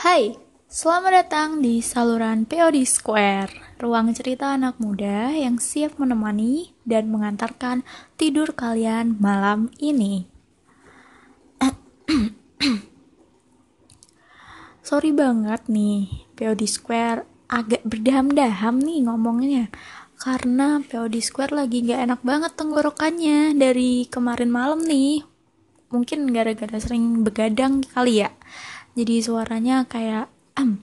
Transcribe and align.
Hai, 0.00 0.32
selamat 0.64 1.12
datang 1.12 1.60
di 1.60 1.84
saluran 1.84 2.48
POD 2.48 2.88
Square, 2.88 3.76
ruang 3.84 4.08
cerita 4.16 4.56
anak 4.56 4.80
muda 4.80 5.28
yang 5.28 5.60
siap 5.60 6.00
menemani 6.00 6.72
dan 6.88 7.12
mengantarkan 7.12 7.84
tidur 8.16 8.56
kalian 8.56 9.20
malam 9.20 9.68
ini. 9.76 10.24
Sorry 14.88 15.12
banget 15.12 15.68
nih, 15.68 16.24
POD 16.32 16.64
Square 16.64 17.28
agak 17.52 17.84
berdaham-daham 17.84 18.80
nih 18.80 19.04
ngomongnya. 19.04 19.68
Karena 20.16 20.80
POD 20.80 21.20
Square 21.20 21.52
lagi 21.52 21.84
gak 21.84 22.08
enak 22.08 22.24
banget 22.24 22.56
tenggorokannya 22.56 23.52
dari 23.52 24.08
kemarin 24.08 24.48
malam 24.48 24.80
nih. 24.80 25.28
Mungkin 25.92 26.32
gara-gara 26.32 26.80
sering 26.80 27.20
begadang 27.20 27.84
kali 27.84 28.24
ya 28.24 28.32
jadi 29.00 29.24
suaranya 29.24 29.88
kayak 29.88 30.28
um, 30.60 30.76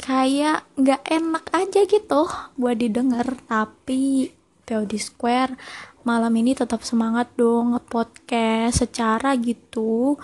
kayak 0.00 0.64
nggak 0.80 1.04
enak 1.04 1.44
aja 1.52 1.84
gitu 1.84 2.24
buat 2.56 2.80
didengar 2.80 3.36
tapi 3.44 4.32
POD 4.64 4.96
Square 4.96 5.60
malam 6.08 6.32
ini 6.34 6.56
tetap 6.56 6.80
semangat 6.82 7.28
dong 7.36 7.76
nge-podcast 7.76 8.82
secara 8.82 9.36
gitu 9.36 10.16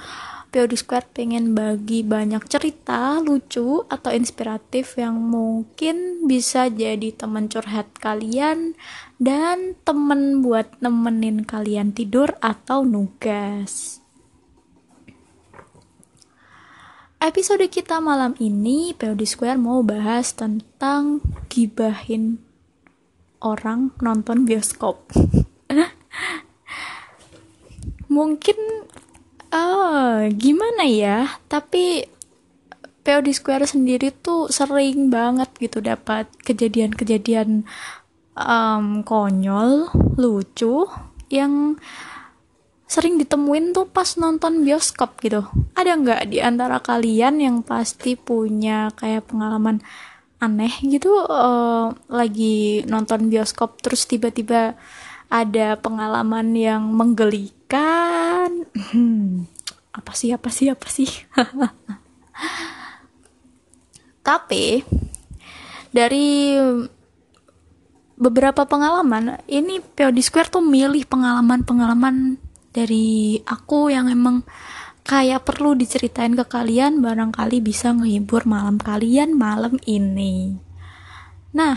POD 0.48 0.72
Square 0.80 1.12
pengen 1.12 1.52
bagi 1.52 2.00
banyak 2.00 2.40
cerita 2.48 3.20
lucu 3.20 3.84
atau 3.84 4.10
inspiratif 4.16 4.96
yang 4.96 5.20
mungkin 5.20 6.24
bisa 6.24 6.72
jadi 6.72 7.12
teman 7.12 7.52
curhat 7.52 7.92
kalian 8.00 8.72
dan 9.20 9.76
temen 9.84 10.40
buat 10.40 10.72
nemenin 10.80 11.44
kalian 11.44 11.92
tidur 11.92 12.32
atau 12.40 12.80
nugas. 12.80 14.00
Episode 17.18 17.66
kita 17.66 17.98
malam 17.98 18.38
ini 18.38 18.94
POD 18.94 19.26
Square 19.26 19.58
mau 19.58 19.82
bahas 19.82 20.38
tentang 20.38 21.18
gibahin 21.50 22.38
orang 23.42 23.90
nonton 23.98 24.46
bioskop. 24.46 25.02
Mungkin 28.14 28.58
uh, 29.50 30.30
gimana 30.30 30.86
ya? 30.86 31.42
Tapi 31.50 32.06
POD 33.02 33.34
Square 33.34 33.66
sendiri 33.66 34.14
tuh 34.14 34.46
sering 34.54 35.10
banget 35.10 35.50
gitu 35.58 35.82
dapat 35.82 36.30
kejadian-kejadian 36.46 37.66
um, 38.38 39.02
konyol, 39.02 39.90
lucu 40.14 40.86
yang 41.34 41.82
sering 42.88 43.20
ditemuin 43.20 43.76
tuh 43.76 43.84
pas 43.84 44.08
nonton 44.16 44.64
bioskop 44.64 45.20
gitu. 45.20 45.44
Ada 45.76 45.92
nggak 46.00 46.22
di 46.32 46.40
antara 46.40 46.80
kalian 46.80 47.38
yang 47.38 47.56
pasti 47.60 48.16
punya 48.16 48.88
kayak 48.96 49.28
pengalaman 49.28 49.84
aneh 50.40 50.72
gitu 50.86 51.12
uh, 51.28 51.92
lagi 52.08 52.86
nonton 52.88 53.28
bioskop 53.28 53.82
terus 53.84 54.08
tiba-tiba 54.08 54.78
ada 55.28 55.76
pengalaman 55.76 56.56
yang 56.56 56.88
menggelikan? 56.88 58.64
Hmm, 58.72 59.44
apa 59.92 60.12
sih 60.16 60.32
apa 60.32 60.48
sih 60.48 60.72
apa 60.72 60.88
sih? 60.88 61.10
Tapi 64.28 64.80
dari 65.92 66.56
beberapa 68.16 68.64
pengalaman 68.64 69.44
ini 69.46 69.78
POD 69.78 70.18
Square 70.24 70.56
tuh 70.56 70.64
milih 70.64 71.04
pengalaman-pengalaman 71.04 72.47
dari 72.72 73.40
aku 73.44 73.88
yang 73.92 74.08
emang 74.12 74.44
kayak 75.08 75.48
perlu 75.48 75.72
diceritain 75.72 76.36
ke 76.36 76.44
kalian 76.44 77.00
barangkali 77.00 77.64
bisa 77.64 77.96
ngehibur 77.96 78.44
malam 78.44 78.76
kalian 78.76 79.34
malam 79.36 79.80
ini. 79.88 80.60
Nah, 81.56 81.76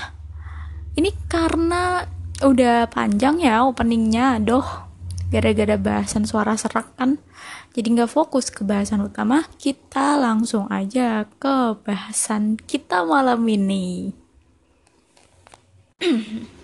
ini 1.00 1.16
karena 1.32 2.04
udah 2.44 2.92
panjang 2.92 3.40
ya 3.40 3.64
openingnya, 3.64 4.42
doh 4.44 4.92
gara-gara 5.32 5.80
bahasan 5.80 6.28
suara 6.28 6.60
serak 6.60 6.92
kan 7.00 7.16
jadi 7.72 7.88
nggak 7.96 8.12
fokus 8.12 8.52
ke 8.52 8.68
bahasan 8.68 9.00
utama 9.00 9.48
kita 9.56 10.20
langsung 10.20 10.68
aja 10.68 11.24
ke 11.40 11.80
bahasan 11.88 12.60
kita 12.60 13.08
malam 13.08 13.40
ini 13.48 14.12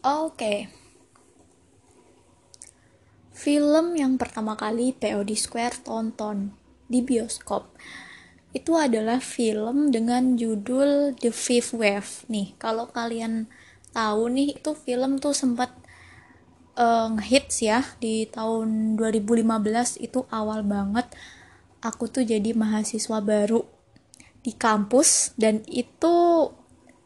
Oke. 0.00 0.72
Film 3.36 3.96
yang 4.00 4.16
pertama 4.16 4.56
kali 4.56 4.96
POD 4.96 5.36
Square 5.36 5.84
tonton 5.84 6.56
di 6.88 7.04
bioskop 7.04 7.76
itu 8.56 8.74
adalah 8.74 9.22
film 9.22 9.92
dengan 9.92 10.40
judul 10.40 11.14
The 11.20 11.28
Fifth 11.28 11.76
Wave. 11.76 12.24
Nih, 12.32 12.56
kalau 12.56 12.88
kalian 12.88 13.46
tahu 13.92 14.32
nih 14.32 14.56
itu 14.56 14.72
film 14.72 15.20
tuh 15.20 15.36
sempat 15.36 15.70
uh, 16.80 17.12
ngehits 17.20 17.60
ya 17.60 17.84
di 18.00 18.24
tahun 18.24 18.96
2015 18.96 20.00
itu 20.00 20.24
awal 20.32 20.64
banget 20.64 21.10
aku 21.84 22.08
tuh 22.08 22.22
jadi 22.22 22.56
mahasiswa 22.56 23.18
baru 23.20 23.66
di 24.40 24.56
kampus 24.56 25.36
dan 25.36 25.60
itu 25.68 26.48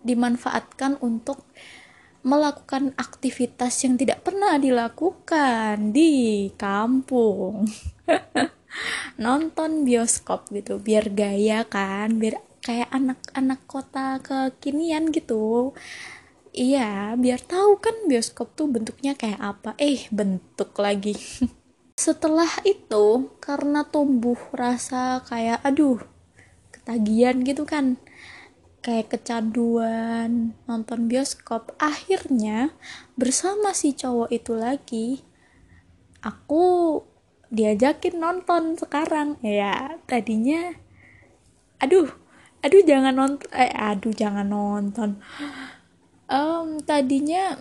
dimanfaatkan 0.04 1.00
untuk 1.00 1.42
melakukan 2.24 2.96
aktivitas 2.96 3.84
yang 3.84 4.00
tidak 4.00 4.24
pernah 4.24 4.56
dilakukan 4.56 5.92
di 5.92 6.48
kampung. 6.56 7.68
Nonton 9.22 9.84
bioskop 9.84 10.50
gitu 10.50 10.80
biar 10.80 11.12
gaya 11.12 11.62
kan 11.68 12.16
biar 12.18 12.40
kayak 12.64 12.90
anak-anak 12.90 13.60
kota 13.68 14.18
kekinian 14.24 15.12
gitu. 15.12 15.76
Iya 16.56 17.12
biar 17.20 17.44
tahu 17.44 17.76
kan 17.78 18.08
bioskop 18.08 18.56
tuh 18.56 18.72
bentuknya 18.72 19.12
kayak 19.12 19.38
apa. 19.38 19.70
Eh 19.76 20.08
bentuk 20.08 20.72
lagi. 20.80 21.14
Setelah 21.94 22.50
itu 22.64 23.30
karena 23.38 23.84
tumbuh 23.86 24.40
rasa 24.50 25.22
kayak 25.28 25.60
aduh 25.62 26.00
ketagihan 26.74 27.38
gitu 27.46 27.62
kan 27.68 28.00
kayak 28.84 29.16
kecanduan 29.16 30.52
nonton 30.68 31.08
bioskop 31.08 31.72
akhirnya 31.80 32.76
bersama 33.16 33.72
si 33.72 33.96
cowok 33.96 34.28
itu 34.28 34.52
lagi 34.52 35.24
aku 36.20 37.00
diajakin 37.54 38.18
nonton 38.18 38.74
sekarang. 38.74 39.38
Ya 39.40 40.00
tadinya 40.04 40.74
aduh 41.78 42.08
aduh 42.64 42.82
jangan 42.82 43.14
nonton 43.14 43.48
eh 43.56 43.70
aduh 43.72 44.12
jangan 44.12 44.48
nonton. 44.48 45.20
Um, 46.24 46.80
tadinya 46.82 47.60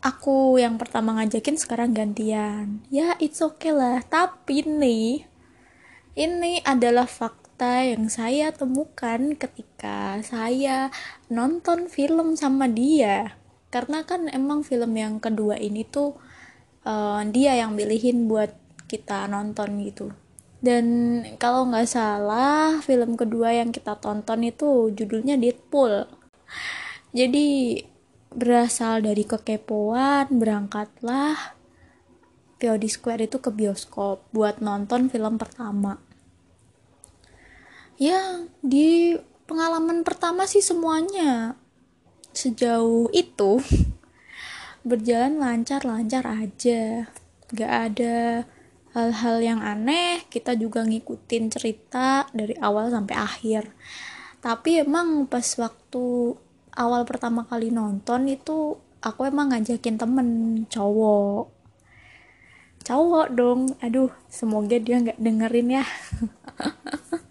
aku 0.00 0.56
yang 0.56 0.80
pertama 0.80 1.16
ngajakin 1.16 1.56
sekarang 1.60 1.92
gantian. 1.92 2.82
Ya 2.88 3.14
it's 3.20 3.44
okay 3.44 3.70
lah. 3.70 4.00
Tapi 4.04 4.64
nih 4.64 5.28
ini 6.18 6.64
adalah 6.66 7.06
fakta 7.06 7.47
fakta 7.58 7.90
yang 7.90 8.06
saya 8.06 8.54
temukan 8.54 9.34
ketika 9.34 10.22
saya 10.22 10.94
nonton 11.26 11.90
film 11.90 12.38
sama 12.38 12.70
dia. 12.70 13.34
Karena 13.74 14.06
kan 14.06 14.30
emang 14.30 14.62
film 14.62 14.94
yang 14.94 15.18
kedua 15.18 15.58
ini 15.58 15.82
tuh 15.82 16.14
uh, 16.86 17.18
dia 17.26 17.58
yang 17.58 17.74
pilihin 17.74 18.30
buat 18.30 18.54
kita 18.86 19.26
nonton 19.26 19.74
gitu. 19.82 20.14
Dan 20.62 20.86
kalau 21.42 21.66
nggak 21.66 21.90
salah 21.90 22.78
film 22.78 23.18
kedua 23.18 23.50
yang 23.50 23.74
kita 23.74 23.98
tonton 23.98 24.46
itu 24.46 24.94
judulnya 24.94 25.34
Deadpool. 25.34 26.06
Jadi 27.10 27.82
berasal 28.30 29.02
dari 29.02 29.26
kekepoan 29.26 30.30
berangkatlah 30.30 31.58
POD 32.62 32.86
Square 32.86 33.26
itu 33.26 33.42
ke 33.42 33.50
bioskop 33.50 34.22
buat 34.30 34.62
nonton 34.62 35.10
film 35.10 35.42
pertama 35.42 36.06
ya 37.98 38.46
di 38.62 39.18
pengalaman 39.50 40.06
pertama 40.06 40.46
sih 40.46 40.62
semuanya. 40.62 41.58
Sejauh 42.30 43.10
itu 43.10 43.58
berjalan 44.88 45.42
lancar-lancar 45.42 46.22
aja. 46.24 47.10
Gak 47.50 47.72
ada 47.92 48.46
hal-hal 48.94 49.36
yang 49.42 49.60
aneh. 49.60 50.22
Kita 50.30 50.54
juga 50.54 50.86
ngikutin 50.86 51.44
cerita 51.50 52.30
dari 52.30 52.54
awal 52.62 52.94
sampai 52.94 53.16
akhir. 53.18 53.74
Tapi 54.38 54.86
emang 54.86 55.26
pas 55.26 55.44
waktu 55.58 56.38
awal 56.78 57.02
pertama 57.02 57.42
kali 57.42 57.74
nonton 57.74 58.30
itu 58.30 58.78
aku 59.02 59.26
emang 59.26 59.50
ngajakin 59.50 59.98
temen 59.98 60.28
cowok. 60.70 61.50
Cowok 62.86 63.26
dong. 63.34 63.74
Aduh 63.82 64.14
semoga 64.30 64.78
dia 64.78 65.02
nggak 65.02 65.18
dengerin 65.18 65.82
ya 65.82 65.84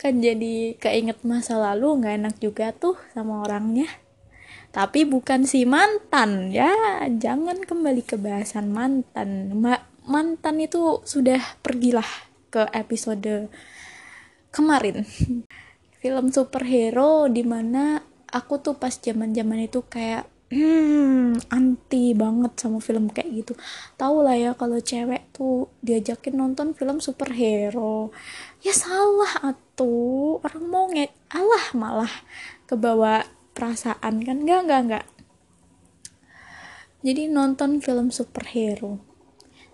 kan 0.00 0.18
jadi 0.22 0.78
keinget 0.78 1.20
masa 1.26 1.60
lalu 1.60 2.00
nggak 2.00 2.14
enak 2.20 2.36
juga 2.40 2.72
tuh 2.72 2.96
sama 3.12 3.44
orangnya. 3.44 3.88
Tapi 4.70 5.02
bukan 5.02 5.44
si 5.44 5.66
mantan 5.66 6.54
ya. 6.54 6.70
Jangan 7.10 7.66
kembali 7.66 8.06
ke 8.06 8.14
bahasan 8.14 8.70
mantan. 8.70 9.58
Ma 9.58 9.82
mantan 10.06 10.62
itu 10.62 11.02
sudah 11.02 11.42
pergilah 11.60 12.06
ke 12.50 12.66
episode 12.74 13.50
kemarin. 14.54 15.02
Film 16.00 16.32
superhero 16.32 17.26
di 17.28 17.42
mana 17.42 18.00
aku 18.30 18.62
tuh 18.62 18.78
pas 18.78 18.94
zaman 18.94 19.34
zaman 19.34 19.66
itu 19.66 19.82
kayak 19.84 20.26
hmm, 20.50 21.46
anti 21.48 22.12
banget 22.12 22.52
sama 22.58 22.82
film 22.82 23.08
kayak 23.08 23.30
gitu. 23.42 23.52
Tau 23.94 24.20
lah 24.20 24.34
ya 24.34 24.52
kalau 24.58 24.82
cewek 24.82 25.30
tuh 25.30 25.70
diajakin 25.80 26.36
nonton 26.36 26.74
film 26.74 26.98
superhero. 26.98 28.10
Ya 28.60 28.74
salah 28.74 29.54
atuh 29.54 30.42
orang 30.42 30.64
mau 30.66 30.86
alah 31.30 31.66
malah 31.72 32.14
kebawa 32.66 33.24
perasaan 33.54 34.26
kan. 34.26 34.36
Enggak 34.42 34.60
enggak 34.66 34.82
enggak 34.84 35.06
jadi 37.00 37.32
nonton 37.32 37.80
film 37.80 38.12
superhero. 38.12 39.00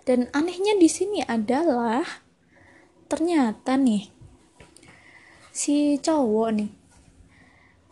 Dan 0.07 0.31
anehnya 0.31 0.79
di 0.79 0.87
sini 0.87 1.19
adalah 1.19 2.23
ternyata 3.11 3.75
nih 3.75 4.07
si 5.51 5.99
cowok 5.99 6.49
nih 6.59 6.71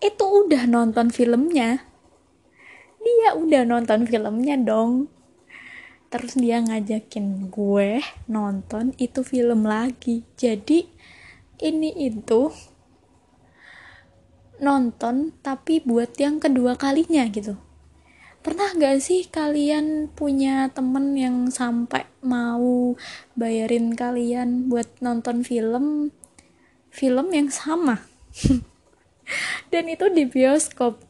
itu 0.04 0.26
udah 0.28 0.68
nonton 0.68 1.08
filmnya 1.08 1.84
dia 3.06 3.38
udah 3.38 3.62
nonton 3.70 4.10
filmnya 4.10 4.58
dong. 4.58 5.14
Terus 6.10 6.34
dia 6.42 6.58
ngajakin 6.58 7.54
gue 7.54 8.02
nonton 8.26 8.98
itu 8.98 9.22
film 9.22 9.70
lagi. 9.70 10.26
Jadi 10.34 10.90
ini 11.62 11.94
itu 12.02 12.50
nonton 14.58 15.36
tapi 15.46 15.86
buat 15.86 16.18
yang 16.18 16.42
kedua 16.42 16.74
kalinya 16.82 17.30
gitu. 17.30 17.62
Pernah 18.42 18.78
gak 18.78 19.02
sih 19.02 19.26
kalian 19.26 20.10
punya 20.14 20.70
temen 20.70 21.18
yang 21.18 21.50
sampai 21.50 22.06
mau 22.22 22.94
bayarin 23.34 23.98
kalian 23.98 24.70
buat 24.70 24.86
nonton 25.02 25.42
film? 25.42 26.14
Film 26.94 27.28
yang 27.34 27.50
sama. 27.50 28.06
Dan 29.74 29.90
itu 29.90 30.14
di 30.14 30.30
bioskop 30.30 31.02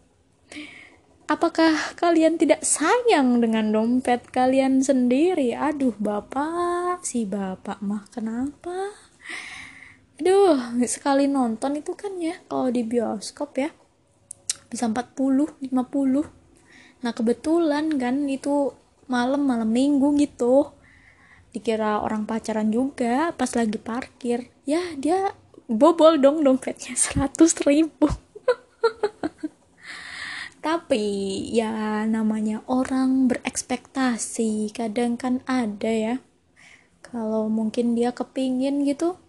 Apakah 1.25 1.97
kalian 1.97 2.37
tidak 2.37 2.61
sayang 2.61 3.41
dengan 3.41 3.73
dompet 3.73 4.29
kalian 4.29 4.85
sendiri? 4.85 5.57
Aduh, 5.57 5.97
bapak, 5.97 7.01
si 7.01 7.25
bapak 7.25 7.81
mah 7.81 8.05
kenapa? 8.13 8.93
Aduh, 10.21 10.77
sekali 10.85 11.25
nonton 11.25 11.81
itu 11.81 11.97
kan 11.97 12.13
ya, 12.21 12.37
kalau 12.45 12.69
di 12.69 12.85
bioskop 12.85 13.57
ya, 13.57 13.73
bisa 14.69 14.85
40, 14.85 15.65
50. 15.65 16.29
Nah, 17.01 17.09
kebetulan 17.09 17.89
kan 17.97 18.29
itu 18.29 18.77
malam-malam 19.09 19.65
minggu 19.65 20.13
gitu. 20.21 20.77
Dikira 21.49 22.05
orang 22.05 22.29
pacaran 22.29 22.69
juga 22.69 23.33
pas 23.33 23.49
lagi 23.57 23.81
parkir. 23.81 24.53
Ya, 24.69 24.93
dia 24.93 25.33
bobol 25.65 26.21
dong 26.21 26.45
dompetnya 26.45 26.93
100 27.17 27.65
ribu. 27.65 28.13
tapi 30.65 31.45
ya 31.53 32.01
namanya 32.09 32.65
orang 32.65 33.29
berekspektasi 33.29 34.73
kadang 34.73 35.13
kan 35.13 35.45
ada 35.45 35.93
ya. 35.93 36.15
Kalau 37.05 37.45
mungkin 37.53 37.93
dia 37.93 38.09
kepingin 38.09 38.81
gitu 38.81 39.21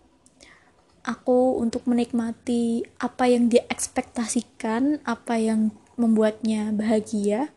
aku 1.04 1.60
untuk 1.60 1.84
menikmati 1.84 2.88
apa 2.96 3.28
yang 3.28 3.52
dia 3.52 3.68
ekspektasikan 3.68 5.04
apa 5.04 5.36
yang 5.36 5.76
membuatnya 6.00 6.72
bahagia 6.72 7.52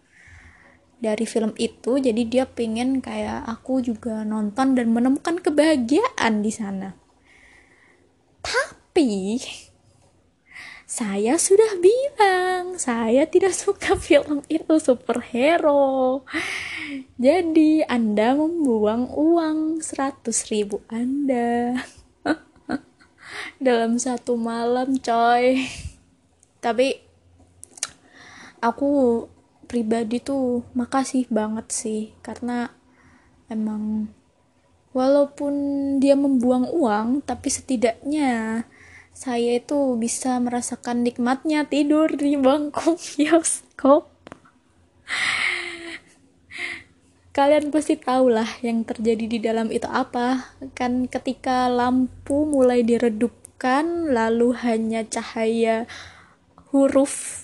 dari 0.99 1.23
film 1.23 1.55
itu 1.55 2.03
jadi 2.03 2.21
dia 2.27 2.43
pengen 2.51 2.99
kayak 2.99 3.47
aku 3.47 3.79
juga 3.79 4.27
nonton 4.27 4.75
dan 4.75 4.91
menemukan 4.91 5.39
kebahagiaan 5.39 6.43
di 6.43 6.51
sana. 6.51 6.99
Tapi 8.43 9.39
saya 10.89 11.37
sudah 11.37 11.77
bilang 11.77 12.81
saya 12.81 13.29
tidak 13.29 13.53
suka 13.53 13.93
film 14.01 14.41
itu 14.49 14.81
superhero. 14.81 16.25
Jadi 17.21 17.85
anda 17.85 18.33
membuang 18.33 19.13
uang 19.13 19.85
100 19.85 20.25
ribu 20.49 20.81
anda. 20.89 21.77
Dalam 23.61 24.01
satu 24.01 24.33
malam 24.33 24.97
coy. 24.97 25.61
Tapi 26.57 26.97
aku 28.57 29.29
pribadi 29.69 30.17
tuh 30.17 30.65
makasih 30.73 31.29
banget 31.29 31.69
sih 31.69 32.01
karena 32.25 32.73
emang 33.45 34.09
walaupun 34.97 35.53
dia 36.01 36.17
membuang 36.17 36.65
uang 36.73 37.21
tapi 37.21 37.53
setidaknya 37.53 38.65
saya 39.19 39.59
itu 39.59 39.99
bisa 39.99 40.39
merasakan 40.39 41.03
nikmatnya 41.03 41.67
tidur 41.67 42.07
di 42.07 42.39
bangku 42.39 42.95
bioskop. 43.19 44.07
Kalian 47.35 47.67
pasti 47.67 47.99
tahu 47.99 48.31
lah 48.31 48.47
yang 48.63 48.87
terjadi 48.87 49.25
di 49.27 49.43
dalam 49.43 49.75
itu 49.75 49.91
apa. 49.91 50.55
Kan 50.71 51.11
ketika 51.11 51.67
lampu 51.67 52.47
mulai 52.47 52.79
diredupkan 52.79 54.07
lalu 54.07 54.55
hanya 54.63 55.03
cahaya 55.03 55.83
huruf 56.71 57.43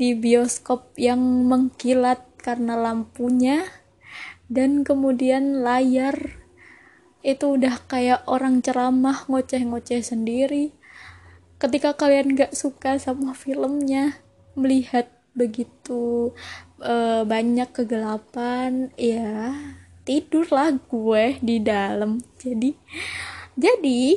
di 0.00 0.16
bioskop 0.16 0.96
yang 0.96 1.20
mengkilat 1.20 2.24
karena 2.40 2.80
lampunya 2.80 3.68
dan 4.48 4.88
kemudian 4.88 5.60
layar. 5.60 6.40
Itu 7.20 7.60
udah 7.60 7.76
kayak 7.84 8.24
orang 8.24 8.64
ceramah 8.64 9.28
ngoceh-ngoceh 9.28 10.00
sendiri 10.00 10.79
ketika 11.60 11.92
kalian 11.92 12.40
gak 12.40 12.56
suka 12.56 12.96
sama 12.96 13.36
filmnya 13.36 14.16
melihat 14.56 15.12
begitu 15.36 16.32
uh, 16.80 17.22
banyak 17.22 17.68
kegelapan 17.70 18.88
ya 18.96 19.52
tidurlah 20.08 20.80
gue 20.88 21.36
di 21.44 21.60
dalam. 21.60 22.24
Jadi 22.40 22.74
jadi 23.54 24.16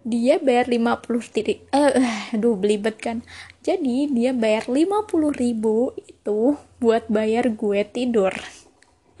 dia 0.00 0.40
bayar 0.40 0.72
50 0.72 1.34
titik 1.34 1.68
eh 1.74 1.92
uh, 1.92 2.32
aduh 2.32 2.56
belibet 2.56 2.96
kan. 3.02 3.26
Jadi 3.60 4.08
dia 4.08 4.32
bayar 4.32 4.70
50 4.70 5.10
ribu 5.36 5.92
itu 5.98 6.56
buat 6.78 7.04
bayar 7.10 7.52
gue 7.52 7.84
tidur. 7.84 8.32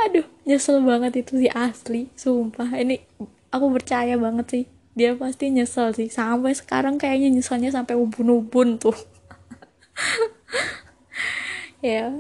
Aduh 0.05 0.29
nyesel 0.47 0.79
banget 0.87 1.27
itu 1.27 1.43
sih 1.43 1.51
asli 1.51 2.07
sumpah. 2.15 2.71
Ini 2.79 3.03
aku 3.51 3.67
percaya 3.75 4.15
banget 4.15 4.47
sih 4.47 4.78
dia 4.99 5.15
pasti 5.15 5.55
nyesel 5.55 5.95
sih. 5.95 6.11
Sampai 6.11 6.59
sekarang 6.59 6.99
kayaknya 6.99 7.31
nyeselnya 7.31 7.71
sampai 7.71 7.95
ubun-ubun 7.95 8.83
tuh. 8.83 8.99
Ya 11.79 12.11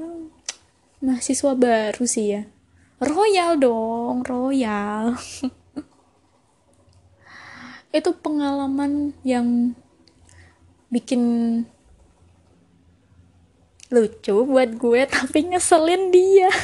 mahasiswa 1.02 1.58
baru 1.58 2.06
sih 2.06 2.30
ya. 2.30 2.47
Royal 3.02 3.58
dong 3.58 4.23
royal. 4.23 5.18
Itu 7.99 8.14
pengalaman 8.23 9.18
yang 9.26 9.75
bikin 10.94 11.23
lucu 13.90 14.47
buat 14.47 14.78
gue 14.78 15.11
tapi 15.11 15.50
ngeselin 15.50 16.14
dia. 16.14 16.54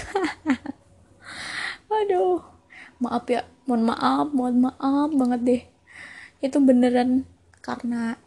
Aduh 1.99 2.47
maaf 3.03 3.27
ya. 3.27 3.43
Mohon 3.67 3.83
maaf 3.91 4.27
mohon 4.31 4.57
maaf 4.71 5.11
banget 5.19 5.41
deh 5.43 5.63
itu 6.45 6.61
beneran 6.61 7.25
karena 7.65 8.21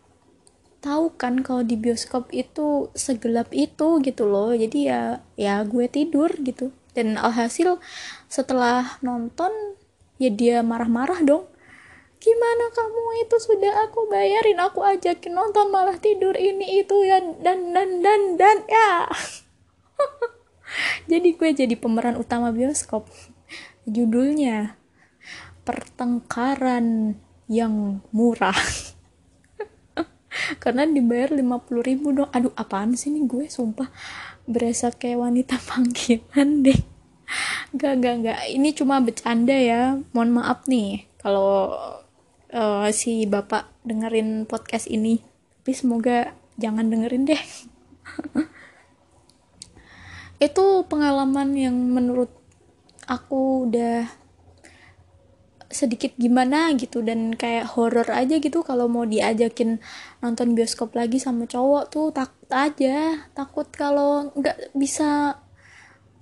tahu 0.81 1.13
kan 1.13 1.45
kalau 1.45 1.61
di 1.61 1.77
bioskop 1.77 2.33
itu 2.33 2.89
segelap 2.97 3.53
itu 3.53 4.01
gitu 4.01 4.23
loh. 4.25 4.57
Jadi 4.57 4.89
ya 4.89 5.21
ya 5.37 5.61
gue 5.61 5.85
tidur 5.85 6.33
gitu. 6.41 6.73
Dan 6.97 7.21
alhasil 7.21 7.77
setelah 8.25 8.97
nonton 9.05 9.77
ya 10.17 10.33
dia 10.33 10.65
marah-marah 10.65 11.21
dong. 11.21 11.45
Gimana 12.17 12.73
kamu? 12.73 13.29
Itu 13.29 13.37
sudah 13.37 13.85
aku 13.85 14.09
bayarin. 14.09 14.57
Aku 14.57 14.81
ajakin 14.81 15.37
nonton 15.37 15.69
malah 15.69 16.01
tidur 16.01 16.33
ini 16.33 16.81
itu 16.81 17.05
ya 17.05 17.21
dan 17.21 17.69
dan 17.77 18.01
dan 18.01 18.21
dan 18.41 18.57
ya. 18.65 19.05
Jadi 21.11 21.37
gue 21.39 21.49
jadi 21.55 21.75
pemeran 21.79 22.19
utama 22.19 22.51
bioskop. 22.51 23.07
Judulnya 23.87 24.75
pertengkaran 25.63 27.15
yang 27.47 28.03
murah. 28.11 28.55
Karena 30.63 30.87
dibayar 30.87 31.33
50 31.33 31.83
ribu 31.83 32.13
dong. 32.13 32.29
Aduh 32.31 32.53
apaan 32.55 32.95
sih 32.95 33.11
nih 33.11 33.27
gue? 33.27 33.45
Sumpah. 33.47 33.89
Berasa 34.47 34.93
kayak 34.93 35.27
wanita 35.27 35.59
panggilan 35.67 36.63
deh. 36.63 36.79
Gak 37.75 37.99
gak 37.99 38.15
gak 38.23 38.39
ini 38.51 38.71
cuma 38.71 39.03
bercanda 39.03 39.55
ya. 39.55 39.99
Mohon 40.15 40.31
maaf 40.43 40.63
nih 40.71 41.03
kalau 41.19 41.75
uh, 42.53 42.87
si 42.95 43.27
bapak 43.27 43.67
dengerin 43.83 44.47
podcast 44.47 44.87
ini. 44.87 45.19
Tapi 45.63 45.71
semoga 45.75 46.31
jangan 46.55 46.87
dengerin 46.87 47.27
deh. 47.27 47.39
Itu 50.47 50.85
pengalaman 50.85 51.57
yang 51.57 51.75
menurut 51.75 52.29
aku 53.09 53.67
udah 53.67 54.05
sedikit 55.67 56.15
gimana 56.15 56.71
gitu 56.79 57.03
dan 57.03 57.35
kayak 57.35 57.75
horror 57.75 58.07
aja 58.07 58.39
gitu 58.39 58.63
kalau 58.63 58.87
mau 58.87 59.03
diajakin 59.03 59.83
nonton 60.23 60.55
bioskop 60.55 60.95
lagi 60.95 61.19
sama 61.19 61.43
cowok 61.43 61.83
tuh 61.91 62.07
takut 62.15 62.49
aja. 62.51 63.27
Takut 63.35 63.67
kalau 63.75 64.31
nggak 64.31 64.71
bisa 64.71 65.39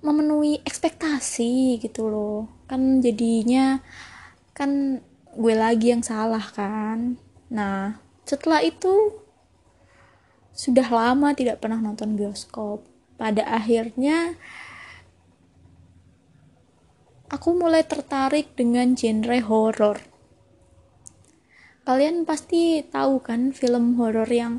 memenuhi 0.02 0.62
ekspektasi 0.66 1.78
gitu 1.78 2.10
loh. 2.10 2.50
Kan 2.66 2.98
jadinya 2.98 3.78
kan 4.50 5.02
gue 5.36 5.54
lagi 5.54 5.94
yang 5.94 6.02
salah 6.02 6.42
kan. 6.42 7.14
Nah 7.50 8.02
setelah 8.26 8.66
itu 8.66 9.22
sudah 10.56 10.88
lama 10.90 11.36
tidak 11.36 11.62
pernah 11.62 11.78
nonton 11.78 12.18
bioskop. 12.18 12.82
Pada 13.16 13.46
akhirnya 13.46 14.36
aku 17.26 17.58
mulai 17.58 17.82
tertarik 17.82 18.54
dengan 18.54 18.94
genre 18.94 19.38
horor. 19.42 19.98
Kalian 21.86 22.26
pasti 22.26 22.82
tahu 22.82 23.22
kan 23.22 23.54
film 23.54 23.94
horor 23.98 24.26
yang 24.26 24.58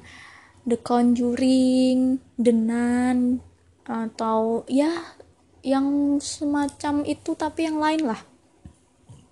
The 0.63 0.79
Conjuring, 0.79 2.23
The 2.39 2.53
Nun, 2.55 3.43
atau 3.83 4.63
ya 4.67 5.15
yang 5.63 6.19
semacam 6.23 7.03
itu 7.03 7.35
tapi 7.35 7.67
yang 7.67 7.79
lain 7.83 8.07
lah. 8.07 8.23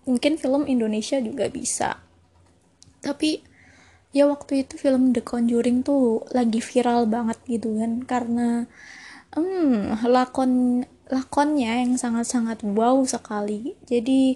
Mungkin 0.07 0.35
film 0.35 0.67
Indonesia 0.67 1.19
juga 1.23 1.47
bisa. 1.47 2.03
Tapi 2.99 3.39
ya 4.15 4.27
waktu 4.31 4.63
itu 4.63 4.79
film 4.79 5.11
The 5.11 5.23
Conjuring 5.23 5.83
tuh 5.83 6.23
lagi 6.31 6.63
viral 6.63 7.07
banget 7.07 7.39
gitu 7.47 7.79
kan 7.79 8.03
karena 8.07 8.67
hmm 9.35 10.07
lakon 10.07 10.83
lakonnya 11.09 11.85
yang 11.85 11.97
sangat-sangat 11.97 12.65
wow 12.65 12.97
sekali. 13.05 13.77
Jadi 13.85 14.33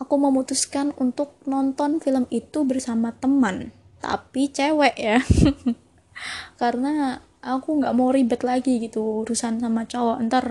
aku 0.00 0.14
memutuskan 0.16 0.92
untuk 0.96 1.36
nonton 1.44 2.00
film 2.00 2.24
itu 2.32 2.64
bersama 2.64 3.12
teman, 3.16 3.72
tapi 4.00 4.48
cewek 4.48 4.96
ya. 4.96 5.20
Karena 6.60 7.20
aku 7.44 7.78
nggak 7.82 7.94
mau 7.94 8.08
ribet 8.08 8.40
lagi 8.42 8.80
gitu 8.80 9.24
urusan 9.24 9.60
sama 9.60 9.84
cowok. 9.84 10.18
Ntar 10.26 10.44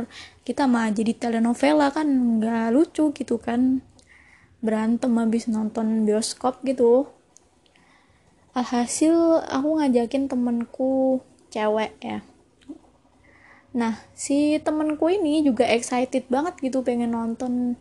kita 0.45 0.69
mah 0.69 0.93
jadi 0.93 1.17
telenovela 1.17 1.89
kan 1.89 2.05
nggak 2.37 2.69
lucu 2.73 3.09
gitu 3.13 3.41
kan. 3.41 3.81
Berantem 4.61 5.13
habis 5.17 5.49
nonton 5.49 6.05
bioskop 6.05 6.61
gitu. 6.65 7.09
Alhasil 8.55 9.43
aku 9.51 9.81
ngajakin 9.81 10.31
temenku 10.31 11.19
cewek 11.51 11.91
ya 11.99 12.23
Nah, 13.75 13.99
si 14.15 14.55
temenku 14.63 15.11
ini 15.11 15.43
juga 15.43 15.67
excited 15.67 16.31
banget 16.31 16.55
gitu 16.63 16.79
pengen 16.79 17.11
nonton 17.11 17.75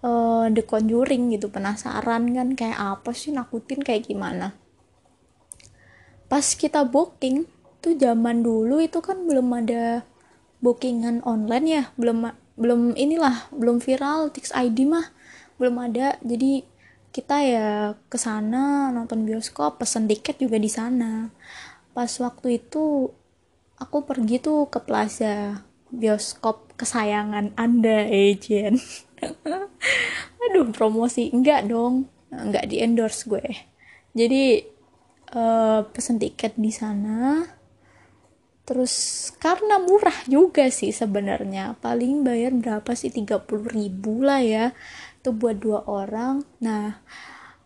uh, 0.00 0.48
The 0.48 0.64
Conjuring 0.64 1.36
gitu, 1.36 1.52
penasaran 1.52 2.32
kan 2.32 2.48
kayak 2.56 2.80
apa 2.80 3.12
sih 3.12 3.36
nakutin 3.36 3.84
kayak 3.84 4.08
gimana. 4.08 4.56
Pas 6.26 6.42
kita 6.56 6.88
booking, 6.88 7.44
tuh 7.84 8.00
zaman 8.00 8.40
dulu 8.40 8.80
itu 8.80 8.98
kan 9.04 9.28
belum 9.28 9.52
ada 9.52 10.08
bookingan 10.64 11.20
online 11.28 11.66
ya, 11.68 11.82
belum 12.00 12.32
belum 12.56 12.96
inilah, 12.96 13.52
belum 13.52 13.84
viral 13.84 14.32
Tix 14.32 14.50
ID 14.56 14.88
mah 14.88 15.12
belum 15.60 15.76
ada. 15.92 16.16
Jadi 16.24 16.64
kita 17.12 17.36
ya 17.44 17.68
ke 18.08 18.16
sana 18.16 18.88
nonton 18.88 19.28
bioskop, 19.28 19.80
pesen 19.80 20.08
tiket 20.08 20.40
juga 20.40 20.56
di 20.56 20.72
sana. 20.72 21.28
Pas 21.92 22.08
waktu 22.20 22.60
itu 22.60 23.12
aku 23.80 24.08
pergi 24.08 24.40
tuh 24.40 24.68
ke 24.68 24.80
plaza 24.82 25.64
bioskop 25.92 26.74
kesayangan 26.76 27.54
anda 27.56 28.04
Ejen 28.08 28.80
aduh 30.46 30.70
promosi. 30.70 31.32
Enggak 31.32 31.68
dong. 31.68 32.08
Enggak 32.30 32.68
di 32.70 32.82
endorse 32.82 33.26
gue. 33.26 33.46
Jadi 34.16 34.62
uh, 35.36 35.80
pesen 35.90 36.20
tiket 36.20 36.56
di 36.56 36.72
sana. 36.72 37.44
Terus 38.66 39.30
karena 39.38 39.78
murah 39.78 40.26
juga 40.26 40.66
sih 40.70 40.90
sebenarnya. 40.90 41.78
Paling 41.78 42.26
bayar 42.26 42.50
berapa 42.54 42.98
sih? 42.98 43.14
30 43.14 43.46
ribu 43.70 44.26
lah 44.26 44.42
ya. 44.42 44.66
Itu 45.22 45.34
buat 45.34 45.62
dua 45.62 45.86
orang. 45.86 46.42
Nah 46.62 46.98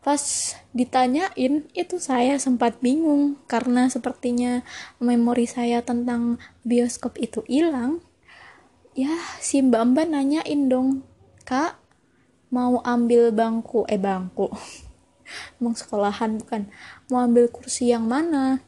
pas 0.00 0.56
ditanyain 0.72 1.68
itu 1.76 1.96
saya 2.00 2.40
sempat 2.40 2.80
bingung 2.80 3.36
karena 3.44 3.92
sepertinya 3.92 4.64
memori 4.96 5.44
saya 5.44 5.84
tentang 5.84 6.40
bioskop 6.64 7.20
itu 7.20 7.44
hilang. 7.44 8.00
Ya 8.96 9.12
si 9.44 9.60
mbak 9.60 9.92
mbak 9.92 10.06
nanyain 10.08 10.72
dong 10.72 11.04
kak 11.44 11.76
mau 12.48 12.80
ambil 12.82 13.30
bangku? 13.30 13.84
Eh 13.86 14.00
bangku. 14.00 14.50
Mau 15.62 15.70
sekolahan 15.78 16.42
bukan. 16.42 16.66
Mau 17.06 17.22
ambil 17.22 17.46
kursi 17.46 17.94
yang 17.94 18.02
mana? 18.02 18.58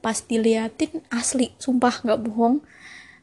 Pas 0.00 0.16
diliatin 0.24 1.04
asli 1.12 1.52
sumpah 1.60 2.00
nggak 2.00 2.20
bohong. 2.24 2.64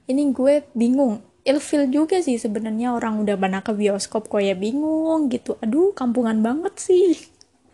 Ini 0.05 0.29
gue 0.29 0.61
bingung 0.77 1.25
ilfil 1.47 1.87
juga 1.87 2.19
sih 2.19 2.35
sebenarnya 2.35 2.91
orang 2.91 3.23
udah 3.23 3.39
banyak 3.39 3.63
ke 3.63 3.73
bioskop 3.73 4.27
kok 4.27 4.43
ya 4.43 4.53
bingung 4.53 5.31
gitu. 5.31 5.55
Aduh 5.63 5.95
kampungan 5.95 6.43
banget 6.43 6.75
sih. 6.75 7.15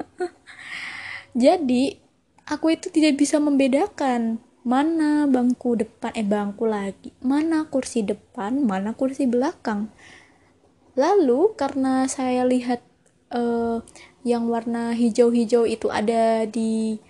Jadi 1.44 1.98
aku 2.46 2.78
itu 2.78 2.94
tidak 2.94 3.18
bisa 3.18 3.42
membedakan 3.42 4.38
mana 4.64 5.28
bangku 5.28 5.76
depan 5.76 6.16
eh 6.16 6.24
bangku 6.24 6.64
lagi 6.64 7.12
mana 7.20 7.68
kursi 7.68 8.06
depan 8.06 8.64
mana 8.64 8.94
kursi 8.94 9.26
belakang. 9.26 9.90
Lalu 10.94 11.58
karena 11.58 12.06
saya 12.06 12.46
lihat 12.46 12.80
uh, 13.34 13.82
yang 14.22 14.48
warna 14.48 14.94
hijau-hijau 14.94 15.66
itu 15.68 15.90
ada 15.90 16.46
di 16.48 17.02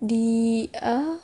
di 0.00 0.66
uh, 0.80 1.20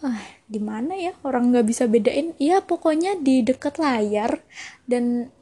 di 0.53 0.61
mana 0.61 0.93
ya 0.93 1.17
orang 1.25 1.49
nggak 1.49 1.67
bisa 1.67 1.89
bedain. 1.89 2.37
Ya 2.37 2.61
pokoknya 2.61 3.17
di 3.17 3.41
dekat 3.41 3.81
layar. 3.81 4.45
Dan 4.85 5.33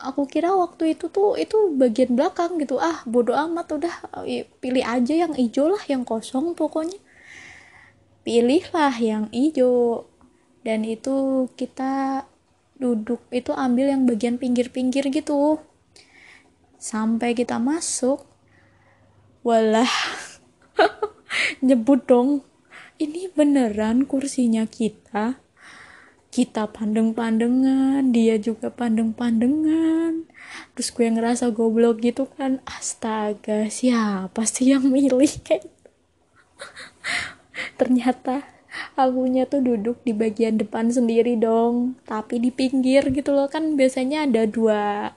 aku 0.00 0.24
kira 0.24 0.56
waktu 0.56 0.96
itu 0.96 1.12
tuh 1.12 1.36
itu 1.36 1.76
bagian 1.76 2.16
belakang 2.16 2.56
gitu. 2.56 2.80
Ah 2.80 3.04
bodoh 3.04 3.36
amat 3.36 3.76
udah 3.76 3.94
pilih 4.64 4.84
aja 4.84 5.12
yang 5.12 5.36
hijau 5.36 5.68
lah 5.68 5.84
yang 5.84 6.08
kosong 6.08 6.56
pokoknya. 6.56 6.96
Pilihlah 8.24 8.96
yang 8.96 9.28
hijau. 9.28 10.08
Dan 10.64 10.82
itu 10.88 11.46
kita 11.54 12.24
duduk 12.80 13.20
itu 13.28 13.52
ambil 13.52 13.92
yang 13.92 14.08
bagian 14.08 14.40
pinggir-pinggir 14.40 15.12
gitu. 15.12 15.60
Sampai 16.80 17.36
kita 17.36 17.60
masuk 17.60 18.24
walah 19.44 19.88
nyebut 21.66 22.02
dong 22.08 22.42
ini 22.96 23.28
beneran 23.32 24.08
kursinya 24.08 24.64
kita? 24.64 25.40
Kita 26.32 26.68
pandeng-pandengan 26.68 28.12
dia 28.12 28.36
juga 28.36 28.68
pandeng-pandengan. 28.68 30.28
Terus 30.76 30.88
gue 30.92 31.08
ngerasa 31.08 31.52
goblok 31.52 32.04
gitu 32.04 32.28
kan. 32.28 32.60
Astaga 32.68 33.68
siapa 33.72 34.44
sih 34.44 34.72
yang 34.72 34.84
milih 34.88 35.32
kayak 35.44 35.64
gitu? 35.68 35.90
ternyata 37.80 38.44
akunya 38.96 39.48
tuh 39.48 39.64
duduk 39.64 40.04
di 40.04 40.12
bagian 40.12 40.60
depan 40.60 40.92
sendiri 40.92 41.36
dong 41.40 41.96
tapi 42.04 42.40
di 42.40 42.52
pinggir 42.52 43.08
gitu 43.12 43.32
loh. 43.32 43.48
Kan 43.48 43.76
biasanya 43.76 44.28
ada 44.28 44.44
dua 44.44 45.12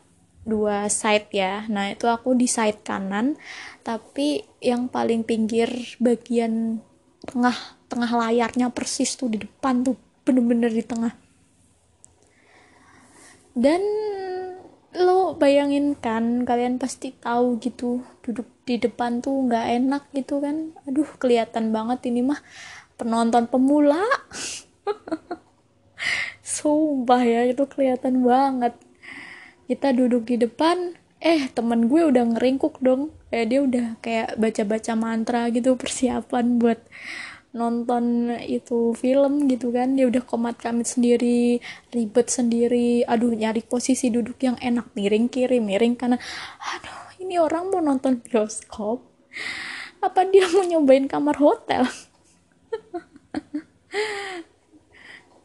dua 0.47 0.87
side 0.87 1.31
ya. 1.35 1.67
Nah 1.67 1.91
itu 1.91 2.07
aku 2.07 2.35
di 2.35 2.47
side 2.47 2.83
kanan 2.83 3.35
tapi 3.83 4.47
yang 4.63 4.87
paling 4.87 5.23
pinggir 5.23 5.71
bagian 5.99 6.83
tengah 7.25 7.57
tengah 7.89 8.11
layarnya 8.13 8.71
persis 8.71 9.17
tuh 9.17 9.27
di 9.27 9.41
depan 9.41 9.83
tuh 9.83 9.97
bener-bener 10.23 10.69
di 10.69 10.85
tengah. 10.85 11.11
Dan 13.57 13.81
lo 14.95 15.37
bayangin 15.37 15.93
kan 15.93 16.47
kalian 16.47 16.81
pasti 16.81 17.13
tahu 17.13 17.61
gitu 17.61 18.01
duduk 18.25 18.49
di 18.65 18.81
depan 18.81 19.19
tuh 19.19 19.49
nggak 19.49 19.65
enak 19.81 20.03
gitu 20.13 20.39
kan. 20.39 20.71
Aduh 20.85 21.09
kelihatan 21.17 21.73
banget 21.73 22.05
ini 22.07 22.23
mah 22.23 22.39
penonton 22.95 23.49
pemula. 23.49 23.99
Sumpah 26.45 27.21
ya 27.25 27.49
itu 27.49 27.65
kelihatan 27.65 28.23
banget. 28.23 28.77
Kita 29.69 29.93
duduk 29.93 30.29
di 30.29 30.41
depan 30.41 30.97
eh 31.19 31.51
temen 31.51 31.91
gue 31.91 32.07
udah 32.07 32.23
ngeringkuk 32.35 32.79
dong. 32.79 33.11
Kayak 33.29 33.47
dia 33.51 33.59
udah 33.61 33.85
kayak 33.99 34.29
baca-baca 34.39 34.93
mantra 34.95 35.41
gitu 35.51 35.75
persiapan 35.81 36.59
buat 36.59 36.79
nonton 37.51 38.35
itu 38.47 38.95
film 38.95 39.51
gitu 39.51 39.75
kan. 39.75 39.99
Dia 39.99 40.07
udah 40.07 40.23
komat 40.23 40.55
kamit 40.59 40.87
sendiri 40.87 41.59
ribet 41.91 42.27
sendiri. 42.31 43.03
Aduh 43.03 43.35
nyari 43.35 43.63
posisi 43.63 44.07
duduk 44.07 44.39
yang 44.39 44.55
enak 44.59 44.95
miring 44.95 45.27
kiri 45.27 45.59
miring 45.59 45.99
karena 45.99 46.15
aduh 46.59 46.99
ini 47.19 47.35
orang 47.35 47.71
mau 47.71 47.83
nonton 47.83 48.23
bioskop? 48.23 49.03
Apa 49.99 50.23
dia 50.31 50.47
mau 50.55 50.63
nyobain 50.63 51.11
kamar 51.11 51.35
hotel? 51.35 51.83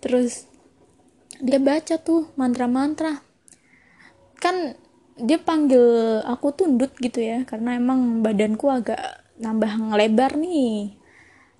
Terus 0.02 0.46
dia 1.42 1.58
baca 1.58 1.98
tuh 1.98 2.30
mantra-mantra. 2.38 3.18
Kan 4.38 4.78
dia 5.14 5.38
panggil 5.38 6.18
aku 6.26 6.50
tundut 6.50 6.90
gitu 6.98 7.22
ya 7.22 7.46
karena 7.46 7.78
emang 7.78 8.26
badanku 8.26 8.66
agak 8.66 8.98
nambah 9.38 9.70
ngelebar 9.90 10.34
nih. 10.38 10.98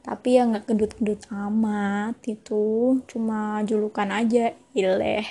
Tapi 0.05 0.37
ya 0.37 0.45
nggak 0.45 0.69
gendut-gendut 0.69 1.23
amat 1.33 2.19
itu 2.29 3.01
cuma 3.09 3.63
julukan 3.65 4.11
aja 4.11 4.53
ileh. 4.77 5.25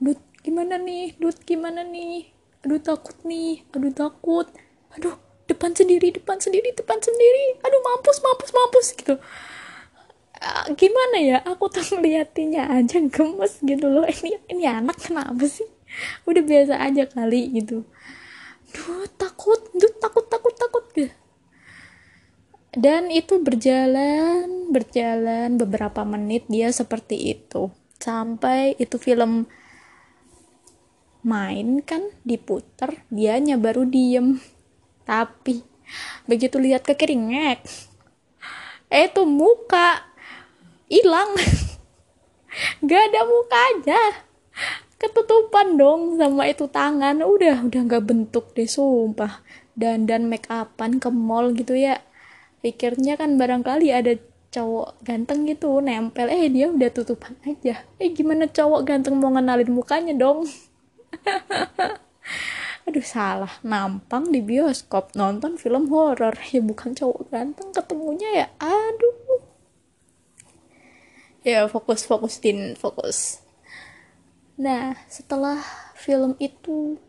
Dut 0.00 0.22
gimana 0.40 0.80
nih? 0.80 1.18
Dut 1.20 1.36
gimana 1.44 1.84
nih? 1.84 2.30
Aduh 2.64 2.80
takut 2.80 3.18
nih 3.26 3.66
aduh 3.74 3.92
takut. 3.92 4.46
Aduh 4.96 5.18
depan 5.50 5.74
sendiri 5.74 6.14
depan 6.14 6.38
sendiri 6.40 6.72
depan 6.72 7.02
sendiri. 7.02 7.58
Aduh 7.60 7.80
mampus 7.84 8.22
mampus 8.22 8.50
mampus 8.54 8.86
gitu. 8.96 9.14
Uh, 10.40 10.66
gimana 10.72 11.16
ya? 11.20 11.38
Aku 11.44 11.68
tuh 11.68 11.84
ngeliatinnya 11.98 12.70
aja 12.70 13.02
gemes 13.02 13.60
gitu 13.60 13.86
loh. 13.90 14.06
Ini 14.08 14.40
ini 14.56 14.64
anak 14.64 15.04
kenapa 15.04 15.44
sih 15.44 15.79
udah 16.28 16.42
biasa 16.42 16.74
aja 16.80 17.04
kali 17.08 17.54
gitu. 17.60 17.86
Duh 18.70 19.06
takut 19.18 19.60
duh 19.74 19.94
takut 19.98 20.26
takut 20.30 20.54
takut 20.54 20.84
gitu 20.94 21.14
dan 22.70 23.10
itu 23.10 23.42
berjalan 23.42 24.70
berjalan 24.70 25.58
beberapa 25.58 26.06
menit 26.06 26.46
dia 26.46 26.70
seperti 26.70 27.34
itu. 27.34 27.74
Sampai 27.98 28.78
itu 28.78 28.96
film 28.96 29.50
main 31.20 31.82
kan 31.82 32.14
diputer 32.22 33.02
dianya 33.10 33.58
baru 33.58 33.82
diem. 33.82 34.38
Tapi 35.02 35.66
begitu 36.30 36.62
lihat 36.62 36.86
ke 36.86 36.94
keringek 36.94 37.66
eh 38.90 39.06
itu 39.06 39.22
muka 39.26 40.06
hilang. 40.86 41.34
Gak 42.86 43.02
ada 43.10 43.20
muka 43.26 43.58
aja 43.74 44.02
ketutupan 45.00 45.80
dong 45.80 46.20
sama 46.20 46.44
itu 46.52 46.68
tangan. 46.68 47.24
Udah 47.24 47.64
udah 47.64 47.80
nggak 47.88 48.04
bentuk 48.04 48.52
deh 48.52 48.68
sumpah. 48.68 49.40
Dan 49.72 50.04
dan 50.04 50.28
make 50.28 50.44
upan 50.52 51.00
ke 51.00 51.08
mall 51.08 51.56
gitu 51.56 51.72
ya. 51.72 52.04
Pikirnya 52.60 53.16
kan 53.16 53.40
barangkali 53.40 53.88
ada 53.88 54.12
cowok 54.52 55.00
ganteng 55.00 55.48
gitu 55.48 55.80
nempel. 55.80 56.28
Eh 56.28 56.52
dia 56.52 56.68
udah 56.68 56.92
tutupan 56.92 57.32
aja. 57.48 57.80
Eh 57.96 58.12
gimana 58.12 58.44
cowok 58.44 58.84
ganteng 58.84 59.16
mau 59.16 59.32
ngenalin 59.32 59.72
mukanya 59.72 60.12
dong? 60.12 60.44
Aduh 62.86 63.06
salah. 63.06 63.56
Nampang 63.64 64.28
di 64.28 64.44
bioskop 64.44 65.16
nonton 65.16 65.56
film 65.56 65.88
horor. 65.88 66.36
Ya 66.52 66.60
bukan 66.60 66.92
cowok 66.92 67.32
ganteng 67.32 67.72
ketemunya 67.72 68.44
ya. 68.44 68.46
Aduh. 68.60 69.40
Ya 71.40 71.64
fokus 71.72 72.04
fokusin 72.04 72.76
fokus 72.76 73.40
Nah, 74.60 74.92
setelah 75.08 75.56
film 75.96 76.36
itu 76.36 77.00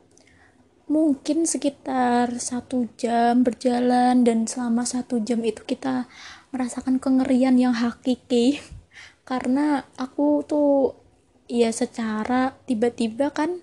mungkin 0.88 1.44
sekitar 1.44 2.32
satu 2.40 2.88
jam 2.96 3.44
berjalan 3.44 4.24
dan 4.24 4.48
selama 4.48 4.88
satu 4.88 5.20
jam 5.20 5.44
itu 5.44 5.60
kita 5.68 6.08
merasakan 6.56 7.04
kengerian 7.04 7.60
yang 7.60 7.76
hakiki. 7.76 8.64
Karena 9.30 9.84
aku 10.00 10.48
tuh 10.48 10.96
ya 11.52 11.76
secara 11.76 12.56
tiba-tiba 12.72 13.36
kan 13.36 13.60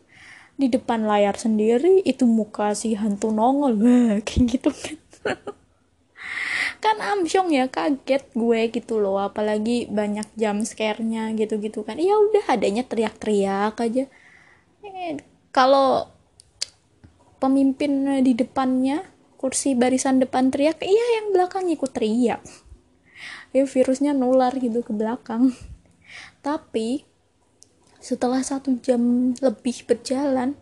di 0.61 0.68
depan 0.68 1.09
layar 1.09 1.40
sendiri 1.40 2.04
itu 2.04 2.28
muka 2.28 2.76
si 2.76 2.92
hantu 2.92 3.33
nongol. 3.33 3.73
Kayak 4.28 4.45
gitu 4.52 4.68
kan 4.68 4.97
kan 6.78 6.96
amsyong 6.98 7.52
ya 7.54 7.66
kaget 7.70 8.25
gue 8.32 8.60
gitu 8.72 9.00
loh 9.00 9.18
apalagi 9.20 9.88
banyak 9.88 10.26
jam 10.34 10.62
scare-nya 10.62 11.32
gitu-gitu 11.34 11.87
kan. 11.87 11.96
Ya 11.96 12.14
udah 12.16 12.44
adanya 12.52 12.84
teriak-teriak 12.84 13.78
aja. 13.78 14.04
Eh, 14.84 15.18
kalau 15.52 16.11
pemimpin 17.38 18.22
di 18.22 18.35
depannya 18.35 19.07
kursi 19.38 19.78
barisan 19.78 20.18
depan 20.18 20.50
teriak 20.50 20.83
iya 20.83 21.22
yang 21.22 21.31
belakang 21.31 21.70
ikut 21.70 21.94
teriak. 21.94 22.42
Ya 23.54 23.64
virusnya 23.64 24.12
nular 24.12 24.52
gitu 24.59 24.83
ke 24.83 24.92
belakang. 24.92 25.54
Tapi 26.46 27.07
setelah 27.98 28.42
satu 28.42 28.78
jam 28.78 29.35
lebih 29.42 29.85
berjalan 29.87 30.54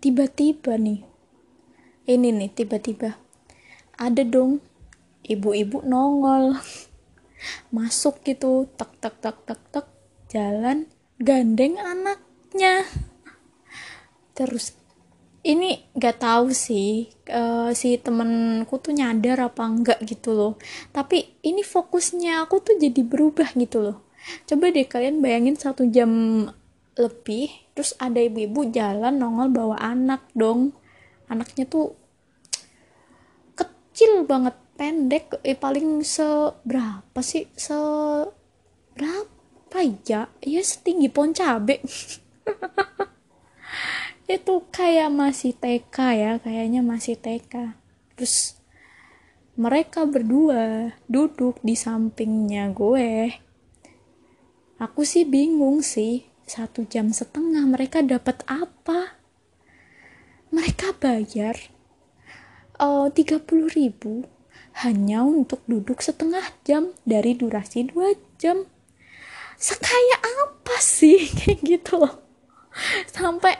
tiba-tiba 0.00 0.76
nih 0.80 1.04
ini 2.04 2.36
nih 2.36 2.52
tiba-tiba. 2.52 3.16
Ada 3.96 4.28
dong 4.28 4.60
ibu-ibu 5.24 5.80
nongol. 5.82 6.56
Masuk 7.72 8.24
gitu 8.24 8.68
tak 8.76 8.96
tak 9.00 9.20
tak 9.20 9.36
tak 9.44 9.60
tak 9.72 9.86
jalan 10.32 10.88
gandeng 11.20 11.76
anaknya. 11.76 12.84
Terus 14.34 14.74
ini 15.44 15.76
gak 15.92 16.24
tahu 16.24 16.56
sih 16.56 17.12
uh, 17.28 17.68
si 17.76 18.00
temenku 18.00 18.80
tuh 18.80 18.96
nyadar 18.96 19.52
apa 19.52 19.62
enggak 19.68 20.00
gitu 20.08 20.32
loh. 20.32 20.52
Tapi 20.88 21.44
ini 21.44 21.60
fokusnya 21.60 22.48
aku 22.48 22.64
tuh 22.64 22.74
jadi 22.80 23.04
berubah 23.04 23.52
gitu 23.52 23.84
loh. 23.84 24.08
Coba 24.48 24.72
deh 24.72 24.88
kalian 24.88 25.20
bayangin 25.20 25.60
satu 25.60 25.84
jam 25.84 26.08
lebih 26.96 27.52
terus 27.76 27.92
ada 28.00 28.24
ibu-ibu 28.24 28.72
jalan 28.72 29.20
nongol 29.20 29.52
bawa 29.52 29.76
anak 29.84 30.24
dong. 30.32 30.72
Anaknya 31.28 31.68
tuh 31.68 31.92
kecil 33.52 34.24
banget 34.24 34.56
pendek 34.74 35.38
eh 35.46 35.54
paling 35.54 36.02
seberapa 36.02 37.20
sih? 37.22 37.46
Se 37.54 37.78
berapa 38.94 39.78
ya? 40.06 40.30
Ya 40.42 40.62
setinggi 40.62 41.08
pohon 41.10 41.34
cabe. 41.34 41.82
Itu 44.24 44.66
kayak 44.72 45.10
masih 45.12 45.52
TK 45.54 45.96
ya 46.16 46.32
kayaknya 46.40 46.80
masih 46.80 47.14
TK 47.20 47.76
terus 48.14 48.56
mereka 49.54 50.02
berdua 50.02 50.96
duduk 51.06 51.62
di 51.62 51.78
sampingnya 51.78 52.74
gue. 52.74 53.30
Aku 54.82 55.06
sih 55.06 55.22
bingung 55.22 55.86
sih 55.86 56.26
satu 56.42 56.82
jam 56.90 57.14
setengah 57.14 57.62
mereka 57.62 58.02
dapat 58.02 58.42
apa? 58.50 59.22
Mereka 60.50 60.98
bayar 60.98 61.54
uh, 62.82 63.06
tiga 63.14 63.38
puluh 63.38 63.70
ribu 63.70 64.33
hanya 64.82 65.22
untuk 65.22 65.62
duduk 65.70 66.02
setengah 66.02 66.42
jam 66.66 66.90
dari 67.06 67.38
durasi 67.38 67.86
dua 67.86 68.10
jam. 68.42 68.66
Sekaya 69.54 70.18
apa 70.18 70.82
sih? 70.82 71.30
Kayak 71.38 71.58
gitu 71.62 72.02
loh. 72.02 72.14
Sampai 73.06 73.54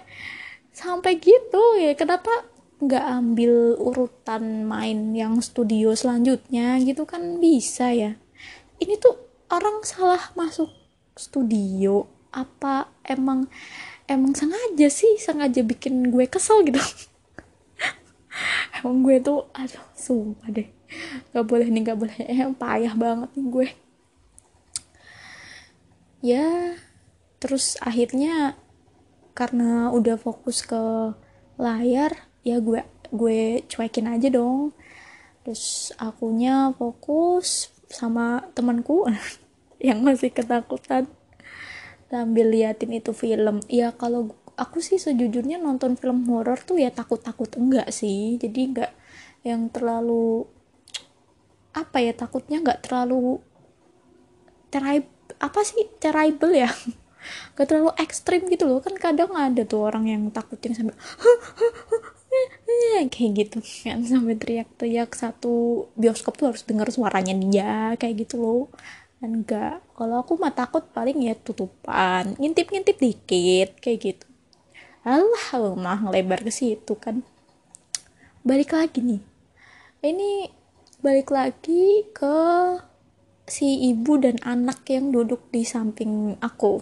sampai 0.75 1.23
gitu 1.23 1.79
ya. 1.79 1.95
Kenapa 1.95 2.51
nggak 2.83 3.05
ambil 3.07 3.79
urutan 3.79 4.67
main 4.67 5.15
yang 5.15 5.39
studio 5.39 5.95
selanjutnya 5.95 6.83
gitu 6.83 7.07
kan 7.07 7.39
bisa 7.39 7.95
ya? 7.95 8.19
Ini 8.83 8.99
tuh 8.99 9.15
orang 9.55 9.87
salah 9.87 10.35
masuk 10.35 10.67
studio 11.15 12.11
apa 12.35 12.91
emang 13.07 13.47
emang 14.11 14.35
sengaja 14.35 14.91
sih? 14.91 15.15
Sengaja 15.23 15.63
bikin 15.63 16.11
gue 16.11 16.27
kesel 16.27 16.67
gitu. 16.67 16.83
Emang 18.83 19.07
gue 19.07 19.23
tuh 19.23 19.47
aduh 19.55 19.87
sumpah 19.95 20.51
deh 20.51 20.67
gak 21.35 21.47
boleh 21.47 21.67
nih 21.71 21.83
gak 21.93 21.99
boleh. 21.99 22.17
Eh 22.25 22.41
payah 22.55 22.95
banget 22.95 23.31
nih 23.35 23.47
gue. 23.49 23.69
Ya 26.25 26.47
terus 27.39 27.77
akhirnya 27.85 28.57
karena 29.37 29.93
udah 29.93 30.17
fokus 30.17 30.65
ke 30.65 30.81
layar 31.61 32.17
ya 32.47 32.57
gue 32.63 32.81
gue 33.13 33.63
cuekin 33.69 34.11
aja 34.11 34.29
dong. 34.33 34.73
Terus 35.45 35.93
akunya 36.01 36.73
fokus 36.75 37.69
sama 37.93 38.49
temanku 38.57 39.05
yang 39.89 40.01
masih 40.01 40.33
ketakutan. 40.33 41.07
Sambil 42.09 42.51
liatin 42.51 42.95
itu 42.95 43.13
film. 43.13 43.61
Ya 43.69 43.93
kalau 43.93 44.33
aku 44.55 44.79
sih 44.79 44.97
sejujurnya 45.03 45.59
nonton 45.59 45.99
film 45.99 46.25
horor 46.31 46.59
tuh 46.63 46.79
ya 46.79 46.89
takut-takut 46.89 47.51
enggak 47.59 47.91
sih. 47.91 48.39
Jadi 48.39 48.61
enggak 48.71 48.93
yang 49.45 49.69
terlalu 49.69 50.49
apa 51.75 51.99
ya 51.99 52.15
takutnya 52.15 52.63
nggak 52.63 52.87
terlalu 52.87 53.43
terai 54.71 55.03
apa 55.43 55.61
sih 55.67 55.91
terrible 55.99 56.55
ya? 56.55 56.71
Gak 57.57 57.73
terlalu 57.73 57.89
ekstrim 57.97 58.45
gitu 58.53 58.69
loh. 58.69 58.85
Kan 58.85 59.01
kadang 59.01 59.33
ada 59.33 59.65
tuh 59.65 59.89
orang 59.89 60.05
yang 60.05 60.29
takutin 60.29 60.77
sampai 60.77 60.93
kayak 63.15 63.33
gitu 63.33 63.59
kan 63.87 64.03
sampai 64.03 64.35
teriak-teriak 64.35 65.15
satu 65.15 65.87
bioskop 65.95 66.35
tuh 66.35 66.51
harus 66.51 66.67
dengar 66.67 66.91
suaranya 66.91 67.33
dia 67.33 67.95
kayak 67.97 68.29
gitu 68.29 68.37
loh. 68.43 68.65
Dan 69.23 69.41
enggak 69.41 69.81
kalau 69.97 70.21
aku 70.21 70.37
mah 70.37 70.53
takut 70.53 70.85
paling 70.93 71.25
ya 71.25 71.33
tutupan 71.39 72.37
ngintip-ngintip 72.37 73.01
dikit 73.01 73.71
kayak 73.81 73.99
gitu. 74.03 74.27
Alah 75.05 75.73
mah 75.77 76.01
ngelebar 76.05 76.45
ke 76.45 76.53
situ 76.53 76.93
kan. 77.01 77.25
Balik 78.45 78.77
lagi 78.77 79.01
nih. 79.01 79.23
Ini 80.05 80.53
balik 81.05 81.37
lagi 81.37 82.09
ke 82.17 82.41
si 83.45 83.93
ibu 83.93 84.17
dan 84.17 84.41
anak 84.41 84.89
yang 84.89 85.13
duduk 85.13 85.53
di 85.53 85.61
samping 85.61 86.41
aku. 86.41 86.81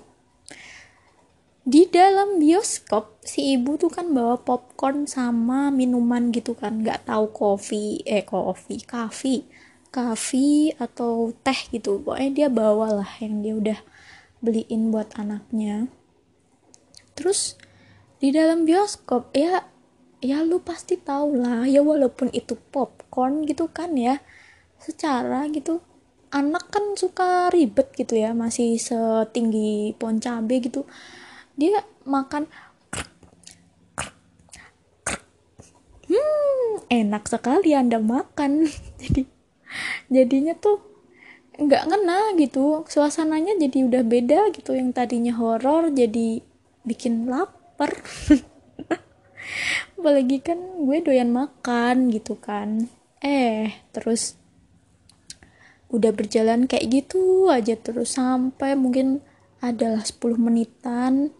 Di 1.66 1.90
dalam 1.90 2.38
bioskop 2.38 3.18
si 3.26 3.58
ibu 3.58 3.74
tuh 3.74 3.90
kan 3.90 4.14
bawa 4.14 4.38
popcorn 4.38 5.11
sama 5.11 5.74
minuman 5.74 6.30
gitu 6.30 6.54
kan. 6.54 6.87
Nggak 6.87 7.11
tahu 7.11 7.35
kopi 7.35 8.06
eh 8.06 8.22
kopi 8.22 8.87
kafe 8.87 9.42
kafe 9.90 10.70
atau 10.78 11.35
teh 11.42 11.58
gitu. 11.74 11.98
Pokoknya 11.98 12.30
dia 12.30 12.48
bawa 12.48 13.02
lah 13.02 13.11
yang 13.18 13.42
dia 13.42 13.54
udah 13.58 13.78
beliin 14.38 14.94
buat 14.94 15.18
anaknya. 15.18 15.90
Terus 17.18 17.58
di 18.22 18.30
dalam 18.30 18.70
bioskop 18.70 19.35
ya 19.35 19.66
ya 20.22 20.46
lu 20.46 20.62
pasti 20.62 20.94
tahu 20.94 21.42
lah 21.42 21.66
ya 21.66 21.82
walaupun 21.82 22.30
itu 22.30 22.54
popcorn 22.70 23.42
gitu 23.42 23.66
kan 23.68 23.98
ya. 23.98 24.22
Secara 24.78 25.50
gitu 25.50 25.82
anak 26.30 26.70
kan 26.70 26.94
suka 26.94 27.50
ribet 27.50 27.90
gitu 27.98 28.14
ya. 28.14 28.30
Masih 28.32 28.78
setinggi 28.78 29.98
pohon 29.98 30.22
cabe 30.22 30.62
gitu. 30.62 30.87
Dia 31.58 31.82
makan 32.06 32.46
hmm 36.06 36.87
enak 36.87 37.26
sekali 37.26 37.74
anda 37.74 37.98
makan. 37.98 38.70
Jadi 39.02 39.26
jadinya 40.06 40.54
tuh 40.54 40.78
nggak 41.58 41.82
ngena 41.90 42.38
gitu. 42.38 42.87
Suasananya 42.87 43.58
jadi 43.58 43.90
udah 43.90 44.02
beda 44.06 44.54
gitu. 44.54 44.72
Yang 44.72 44.96
tadinya 44.96 45.35
horor 45.37 45.90
jadi 45.92 46.40
bikin 46.87 47.26
lapar 47.28 47.92
apalagi 49.98 50.42
kan 50.42 50.59
gue 50.59 50.98
doyan 51.02 51.31
makan 51.31 52.11
gitu 52.11 52.38
kan. 52.38 52.90
Eh 53.22 53.70
terus 53.94 54.40
udah 55.92 56.11
berjalan 56.11 56.64
kayak 56.64 56.88
gitu 56.88 57.52
aja 57.52 57.76
terus 57.76 58.16
sampai 58.16 58.72
mungkin 58.74 59.20
adalah 59.62 60.02
10 60.02 60.40
menitan. 60.40 61.31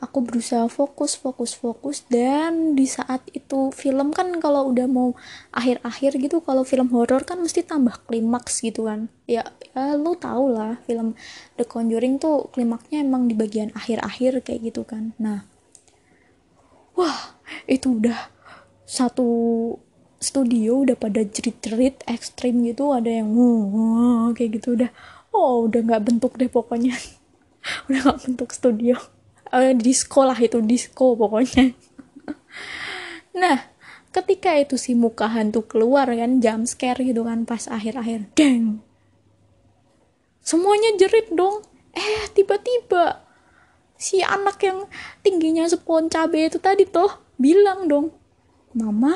Aku 0.00 0.24
berusaha 0.24 0.64
fokus 0.64 1.12
fokus 1.12 1.52
fokus 1.52 2.08
dan 2.08 2.72
di 2.72 2.88
saat 2.88 3.20
itu 3.36 3.68
film 3.68 4.16
kan 4.16 4.32
kalau 4.40 4.72
udah 4.72 4.88
mau 4.88 5.12
akhir-akhir 5.52 6.16
gitu 6.24 6.40
kalau 6.40 6.64
film 6.64 6.88
horor 6.88 7.20
kan 7.28 7.36
mesti 7.36 7.60
tambah 7.60 8.08
klimaks 8.08 8.64
gitu 8.64 8.88
kan. 8.88 9.12
Ya, 9.28 9.44
ya 9.76 10.00
lo 10.00 10.16
tau 10.16 10.48
lah 10.48 10.80
film 10.88 11.12
The 11.60 11.68
Conjuring 11.68 12.16
tuh 12.16 12.48
klimaksnya 12.48 13.04
emang 13.04 13.28
di 13.28 13.36
bagian 13.36 13.76
akhir-akhir 13.76 14.40
kayak 14.40 14.72
gitu 14.72 14.88
kan. 14.88 15.12
Nah 15.20 15.49
wah 17.00 17.40
itu 17.64 17.96
udah 17.96 18.28
satu 18.84 19.28
studio 20.20 20.84
udah 20.84 21.00
pada 21.00 21.24
jerit-jerit 21.24 22.04
ekstrim 22.04 22.60
gitu 22.68 22.92
ada 22.92 23.08
yang 23.08 23.32
wah 23.32 24.36
kayak 24.36 24.60
gitu 24.60 24.76
udah. 24.76 24.92
Oh 25.32 25.64
udah 25.64 25.80
nggak 25.80 26.04
bentuk 26.04 26.36
deh 26.36 26.50
pokoknya. 26.50 26.92
Udah 27.86 28.00
nggak 28.08 28.20
bentuk 28.24 28.50
studio. 28.50 28.96
Uh, 29.52 29.76
di 29.76 29.92
sekolah 29.94 30.34
itu 30.42 30.58
disco 30.60 31.16
pokoknya. 31.16 31.72
Nah 33.30 33.70
ketika 34.10 34.58
itu 34.58 34.74
si 34.74 34.98
muka 34.98 35.30
hantu 35.30 35.62
keluar 35.62 36.10
kan 36.10 36.42
jam 36.42 36.66
scare 36.66 37.06
gitu 37.06 37.22
kan 37.22 37.46
pas 37.46 37.70
akhir-akhir 37.70 38.34
deng. 38.34 38.82
Semuanya 40.42 40.98
jerit 40.98 41.30
dong. 41.30 41.62
Eh 41.94 42.26
tiba-tiba 42.34 43.22
si 44.00 44.24
anak 44.24 44.56
yang 44.64 44.88
tingginya 45.20 45.68
sepon 45.68 46.08
cabe 46.08 46.48
itu 46.48 46.56
tadi 46.56 46.88
tuh 46.88 47.20
bilang 47.36 47.84
dong 47.84 48.16
mama 48.72 49.12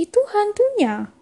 itu 0.00 0.16
hantunya. 0.32 1.12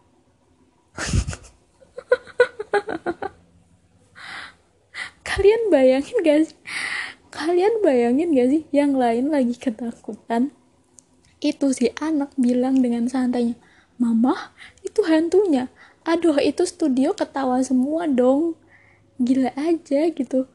Kalian 5.29 5.71
bayangin 5.71 6.17
gak 6.23 6.47
sih? 6.47 6.57
Kalian 7.35 7.83
bayangin 7.83 8.31
gak 8.35 8.49
sih 8.55 8.63
yang 8.71 8.95
lain 8.95 9.31
lagi 9.35 9.59
ketakutan? 9.59 10.55
Itu 11.43 11.75
si 11.75 11.91
anak 11.99 12.31
bilang 12.39 12.83
dengan 12.83 13.09
santainya 13.11 13.55
mama 13.99 14.55
itu 14.87 15.03
hantunya. 15.03 15.67
Aduh 16.07 16.39
itu 16.39 16.63
studio 16.63 17.19
ketawa 17.19 17.59
semua 17.67 18.07
dong. 18.07 18.55
Gila 19.19 19.51
aja 19.59 20.07
gitu. 20.15 20.47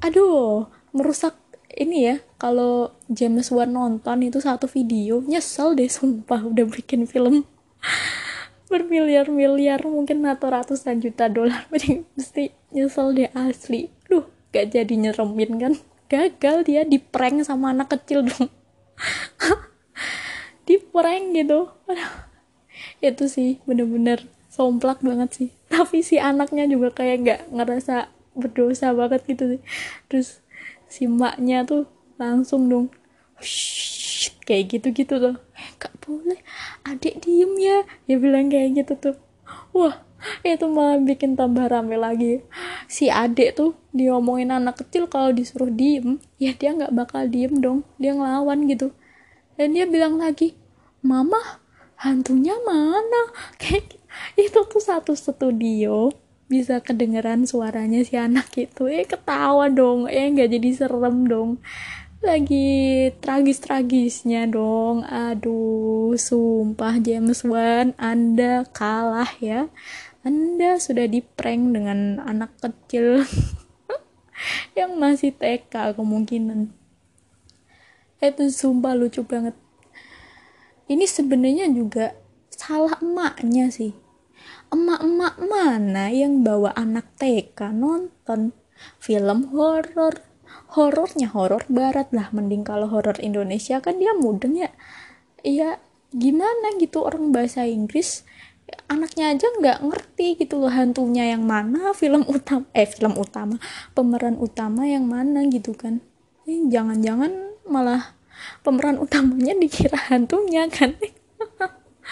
Aduh 0.00 0.72
merusak 0.92 1.36
ini 1.72 2.12
ya 2.12 2.16
kalau 2.36 2.92
James 3.08 3.48
Wan 3.48 3.72
nonton 3.72 4.20
itu 4.20 4.38
satu 4.44 4.68
video 4.68 5.24
nyesel 5.24 5.72
deh 5.72 5.88
sumpah 5.88 6.44
udah 6.44 6.68
bikin 6.68 7.08
film 7.08 7.48
bermiliar-miliar 8.72 9.84
mungkin 9.84 10.24
atau 10.24 10.48
ratusan 10.48 11.04
juta 11.04 11.28
dolar. 11.28 11.68
Mesti 12.16 12.56
nyesel 12.72 13.12
deh 13.12 13.28
asli. 13.36 13.92
Duh 14.08 14.24
gak 14.48 14.72
jadi 14.72 14.94
nyeremin 14.96 15.52
kan? 15.60 15.72
Gagal 16.08 16.64
dia 16.64 16.88
di 16.88 16.96
prank 16.96 17.44
sama 17.44 17.76
anak 17.76 17.92
kecil 17.92 18.24
dong. 18.24 18.48
Di 20.68 20.78
prank 20.78 21.34
gitu. 21.34 21.72
Itu 23.00 23.26
sih 23.26 23.58
bener-bener 23.64 24.28
somplak 24.52 25.00
banget 25.00 25.30
sih. 25.32 25.48
Tapi 25.72 26.04
si 26.04 26.20
anaknya 26.20 26.68
juga 26.68 26.92
kayak 26.92 27.16
nggak 27.24 27.40
ngerasa 27.50 28.12
berdosa 28.36 28.92
banget 28.92 29.24
gitu 29.24 29.56
sih. 29.56 29.60
Terus 30.12 30.41
si 30.92 31.08
maknya 31.08 31.64
tuh 31.64 31.88
langsung 32.20 32.68
dong 32.68 32.92
kayak 34.44 34.76
gitu-gitu 34.76 35.16
tuh. 35.16 35.36
Eh, 35.56 35.68
gak 35.80 35.96
boleh 36.04 36.36
adik 36.84 37.24
diem 37.24 37.52
ya 37.56 37.88
dia 38.04 38.16
bilang 38.20 38.52
kayak 38.52 38.84
gitu 38.84 38.92
tuh. 39.00 39.16
Wah 39.72 40.04
itu 40.44 40.68
malah 40.68 41.00
bikin 41.00 41.32
tambah 41.34 41.64
rame 41.72 41.96
lagi. 41.96 42.44
Si 42.92 43.08
adik 43.08 43.56
tuh 43.56 43.72
diomongin 43.96 44.52
anak 44.52 44.84
kecil 44.84 45.08
kalau 45.08 45.32
disuruh 45.32 45.72
diem 45.72 46.20
ya 46.36 46.52
dia 46.52 46.76
nggak 46.76 46.92
bakal 46.92 47.24
diem 47.24 47.56
dong 47.56 47.88
dia 47.96 48.12
ngelawan 48.12 48.68
gitu. 48.68 48.92
Dan 49.56 49.72
dia 49.72 49.88
bilang 49.88 50.20
lagi 50.20 50.52
mama 51.00 51.40
hantunya 51.96 52.54
mana? 52.68 53.32
Kayak 53.60 53.96
itu 54.36 54.60
tuh 54.68 54.82
satu 54.82 55.16
studio 55.16 56.12
bisa 56.52 56.84
kedengeran 56.84 57.48
suaranya 57.48 58.04
si 58.04 58.20
anak 58.20 58.52
itu. 58.60 58.84
Eh 58.84 59.08
ketawa 59.08 59.72
dong. 59.72 60.04
Eh 60.04 60.28
nggak 60.28 60.52
jadi 60.52 60.70
serem 60.76 61.24
dong. 61.24 61.50
Lagi 62.20 63.08
tragis-tragisnya 63.24 64.44
dong. 64.52 65.08
Aduh 65.08 66.12
sumpah 66.20 67.00
James 67.00 67.40
Wan 67.48 67.96
anda 67.96 68.68
kalah 68.76 69.32
ya. 69.40 69.72
Anda 70.20 70.76
sudah 70.76 71.08
di 71.08 71.24
prank 71.24 71.72
dengan 71.72 72.20
anak 72.20 72.60
kecil 72.60 73.24
yang 74.78 75.00
masih 75.00 75.32
TK 75.32 75.96
kemungkinan. 75.96 76.68
Itu 78.20 78.44
sumpah 78.52 78.94
lucu 78.94 79.24
banget. 79.24 79.56
Ini 80.86 81.08
sebenarnya 81.08 81.66
juga 81.72 82.14
salah 82.52 83.00
emaknya 83.02 83.72
sih 83.72 84.01
emak-emak 84.72 85.36
mana 85.36 86.08
yang 86.08 86.40
bawa 86.40 86.72
anak 86.72 87.12
TK 87.20 87.76
nonton 87.76 88.56
film 88.96 89.52
horor? 89.52 90.24
Horornya 90.72 91.28
horor 91.36 91.60
barat 91.68 92.08
lah 92.16 92.32
mending 92.32 92.64
kalau 92.64 92.88
horor 92.88 93.20
Indonesia 93.20 93.84
kan 93.84 94.00
dia 94.00 94.16
mudeng 94.16 94.56
ya. 94.56 94.72
Iya 95.44 95.76
gimana 96.16 96.80
gitu 96.80 97.04
orang 97.04 97.28
bahasa 97.28 97.68
Inggris? 97.68 98.24
Anaknya 98.88 99.36
aja 99.36 99.52
nggak 99.52 99.84
ngerti 99.84 100.40
gitu 100.40 100.56
loh 100.64 100.72
hantunya 100.72 101.36
yang 101.36 101.44
mana 101.44 101.92
film 101.92 102.24
utama 102.24 102.64
eh 102.72 102.88
film 102.88 103.20
utama 103.20 103.60
pemeran 103.92 104.40
utama 104.40 104.88
yang 104.88 105.04
mana 105.04 105.44
gitu 105.52 105.76
kan. 105.76 106.00
Eh, 106.48 106.64
jangan-jangan 106.72 107.60
malah 107.68 108.16
pemeran 108.64 108.96
utamanya 108.96 109.52
dikira 109.52 110.08
hantunya 110.08 110.66
kan 110.72 110.96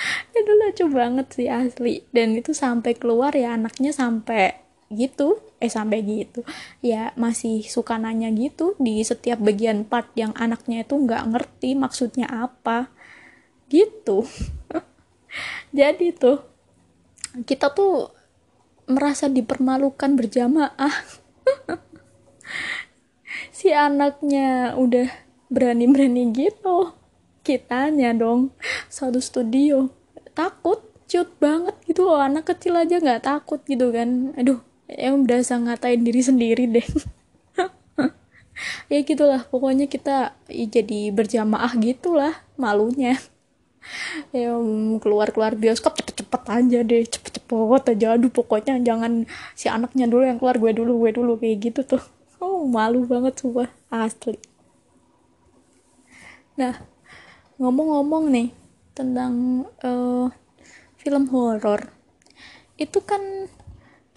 itu 0.39 0.51
lucu 0.51 0.85
banget 0.91 1.27
sih 1.35 1.49
asli. 1.51 2.05
Dan 2.11 2.37
itu 2.39 2.53
sampai 2.57 2.97
keluar 2.97 3.35
ya 3.37 3.57
anaknya 3.57 3.93
sampai 3.93 4.57
gitu. 4.91 5.39
Eh 5.61 5.71
sampai 5.71 6.03
gitu. 6.03 6.43
Ya 6.81 7.13
masih 7.15 7.65
suka 7.67 7.97
nanya 8.01 8.33
gitu 8.33 8.75
di 8.81 9.01
setiap 9.05 9.39
bagian 9.41 9.85
part 9.87 10.11
yang 10.17 10.33
anaknya 10.37 10.85
itu 10.85 10.95
nggak 10.97 11.25
ngerti 11.31 11.77
maksudnya 11.77 12.27
apa. 12.29 12.89
Gitu. 13.71 14.27
Jadi 15.79 16.11
tuh 16.17 16.43
kita 17.47 17.71
tuh 17.71 18.11
merasa 18.91 19.31
dipermalukan 19.31 20.17
berjamaah. 20.19 20.95
Si 23.51 23.71
anaknya 23.71 24.75
udah 24.75 25.07
berani-berani 25.53 26.35
gitu 26.35 27.00
kitanya 27.43 28.13
dong. 28.17 28.53
Satu 28.93 29.19
studio. 29.19 29.91
Takut 30.37 30.81
cut 31.11 31.29
banget 31.43 31.75
gitu 31.91 32.07
loh. 32.07 32.23
Anak 32.23 32.47
kecil 32.55 32.79
aja 32.79 33.03
nggak 33.03 33.27
takut 33.27 33.61
gitu 33.67 33.91
kan. 33.91 34.33
Aduh 34.39 34.63
yang 34.91 35.23
berasa 35.27 35.59
ngatain 35.59 36.03
diri 36.03 36.23
sendiri 36.23 36.65
deh. 36.71 36.87
Ya 38.93 39.01
gitulah 39.01 39.49
pokoknya 39.49 39.89
kita 39.89 40.37
jadi 40.45 41.09
berjamaah 41.17 41.73
gitulah 41.81 42.45
malunya. 42.61 43.17
Ya 44.37 44.53
keluar 45.01 45.33
keluar 45.33 45.57
bioskop 45.57 45.97
cepet 45.97 46.21
cepet 46.21 46.43
aja 46.45 46.79
deh 46.85 47.09
cepet 47.09 47.41
cepet 47.41 47.83
aja. 47.97 48.07
Aduh 48.21 48.29
pokoknya 48.29 48.77
jangan 48.85 49.25
si 49.57 49.73
anaknya 49.73 50.05
dulu 50.05 50.29
yang 50.29 50.37
keluar 50.37 50.61
gue 50.61 50.77
dulu 50.77 50.93
gue 51.01 51.11
dulu 51.17 51.41
kayak 51.41 51.57
gitu 51.73 51.81
tuh. 51.97 52.05
Oh 52.37 52.69
malu 52.69 53.09
banget 53.09 53.41
coba 53.41 53.73
asli. 53.89 54.37
Nah 56.61 56.85
ngomong-ngomong 57.61 58.33
nih 58.33 58.49
tentang 58.97 59.69
uh, 59.85 60.33
film 60.97 61.29
horor. 61.29 61.93
Itu 62.81 63.05
kan 63.05 63.53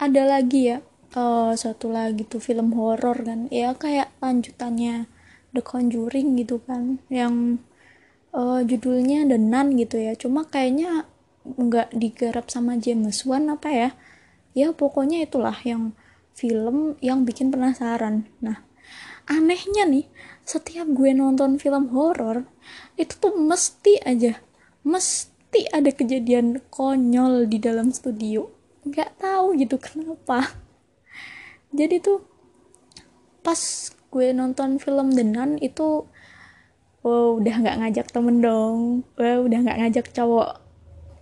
ada 0.00 0.24
lagi 0.24 0.72
ya 0.72 0.80
uh, 1.12 1.52
satu 1.52 1.92
lagi 1.92 2.24
tuh 2.24 2.40
film 2.40 2.72
horor 2.72 3.20
kan. 3.20 3.52
Ya 3.52 3.76
kayak 3.76 4.16
lanjutannya 4.24 5.06
The 5.52 5.60
Conjuring 5.60 6.40
gitu 6.40 6.64
kan 6.64 7.04
yang 7.12 7.60
uh, 8.32 8.64
judulnya 8.64 9.28
The 9.28 9.36
Nun 9.36 9.76
gitu 9.76 10.00
ya. 10.00 10.16
Cuma 10.16 10.48
kayaknya 10.48 11.04
nggak 11.44 11.92
digarap 11.92 12.48
sama 12.48 12.80
James 12.80 13.20
Wan 13.28 13.52
apa 13.52 13.68
ya. 13.68 13.90
Ya 14.56 14.72
pokoknya 14.72 15.20
itulah 15.20 15.60
yang 15.68 15.92
film 16.32 16.96
yang 17.04 17.28
bikin 17.28 17.52
penasaran. 17.52 18.24
Nah 18.40 18.64
anehnya 19.28 19.88
nih 19.88 20.08
setiap 20.44 20.84
gue 20.92 21.10
nonton 21.16 21.56
film 21.56 21.88
horor 21.96 22.44
itu 23.00 23.16
tuh 23.16 23.32
mesti 23.32 23.96
aja 24.04 24.38
mesti 24.84 25.64
ada 25.72 25.88
kejadian 25.90 26.60
konyol 26.68 27.48
di 27.48 27.58
dalam 27.58 27.90
studio. 27.90 28.52
Nggak 28.84 29.16
tahu 29.16 29.56
gitu 29.56 29.80
kenapa. 29.80 30.52
Jadi 31.72 31.98
tuh 32.04 32.20
pas 33.40 33.58
gue 34.12 34.30
nonton 34.30 34.76
film 34.76 35.10
The 35.16 35.24
Nun 35.24 35.56
itu 35.58 36.04
oh, 37.02 37.28
udah 37.40 37.54
nggak 37.64 37.78
ngajak 37.80 38.06
temen 38.12 38.44
dong. 38.44 39.08
Oh, 39.16 39.38
udah 39.48 39.58
nggak 39.64 39.78
ngajak 39.80 40.06
cowok 40.12 40.60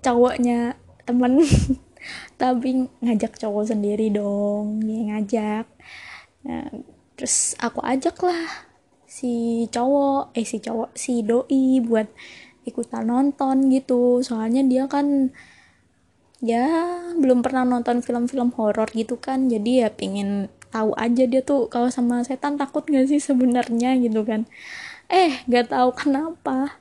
cowoknya 0.02 0.74
temen. 1.06 1.38
Tapi 2.42 2.90
ngajak 2.98 3.38
cowok 3.38 3.70
sendiri 3.70 4.10
dong 4.10 4.82
dia 4.82 5.14
ngajak. 5.14 5.66
Nah, 6.42 6.66
terus 7.14 7.54
aku 7.62 7.78
ajak 7.86 8.18
lah 8.26 8.71
si 9.12 9.68
cowok 9.68 10.32
eh 10.32 10.46
si 10.48 10.56
cowok 10.64 10.90
si 10.96 11.20
doi 11.20 11.84
buat 11.84 12.08
ikutan 12.64 13.04
nonton 13.12 13.68
gitu. 13.68 14.24
Soalnya 14.24 14.64
dia 14.64 14.88
kan 14.88 15.28
ya 16.40 16.64
belum 17.20 17.44
pernah 17.44 17.68
nonton 17.68 18.00
film-film 18.00 18.56
horor 18.56 18.88
gitu 18.96 19.20
kan. 19.20 19.52
Jadi 19.52 19.84
ya 19.84 19.88
pingin 19.92 20.48
tahu 20.72 20.96
aja 20.96 21.28
dia 21.28 21.44
tuh 21.44 21.68
kalau 21.68 21.92
sama 21.92 22.24
setan 22.24 22.56
takut 22.56 22.88
gak 22.88 23.04
sih 23.12 23.20
sebenarnya 23.20 24.00
gitu 24.00 24.24
kan. 24.24 24.48
Eh 25.12 25.44
gak 25.44 25.68
tahu 25.76 25.92
kenapa. 25.92 26.80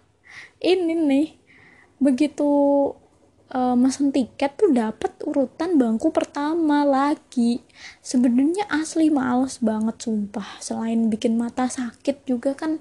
Ini 0.64 0.96
nih 0.96 1.28
begitu 2.00 2.50
uh, 3.52 3.76
mesen 3.76 4.10
tiket 4.16 4.56
tuh 4.56 4.72
dapat 4.72 5.12
urutan 5.28 5.76
bangku 5.76 6.10
pertama 6.10 6.88
lagi. 6.88 7.62
Sebenarnya 8.00 8.68
asli 8.72 9.12
males 9.12 9.60
banget 9.60 10.08
sumpah. 10.08 10.58
Selain 10.64 11.12
bikin 11.12 11.36
mata 11.36 11.68
sakit 11.68 12.24
juga 12.26 12.56
kan 12.56 12.80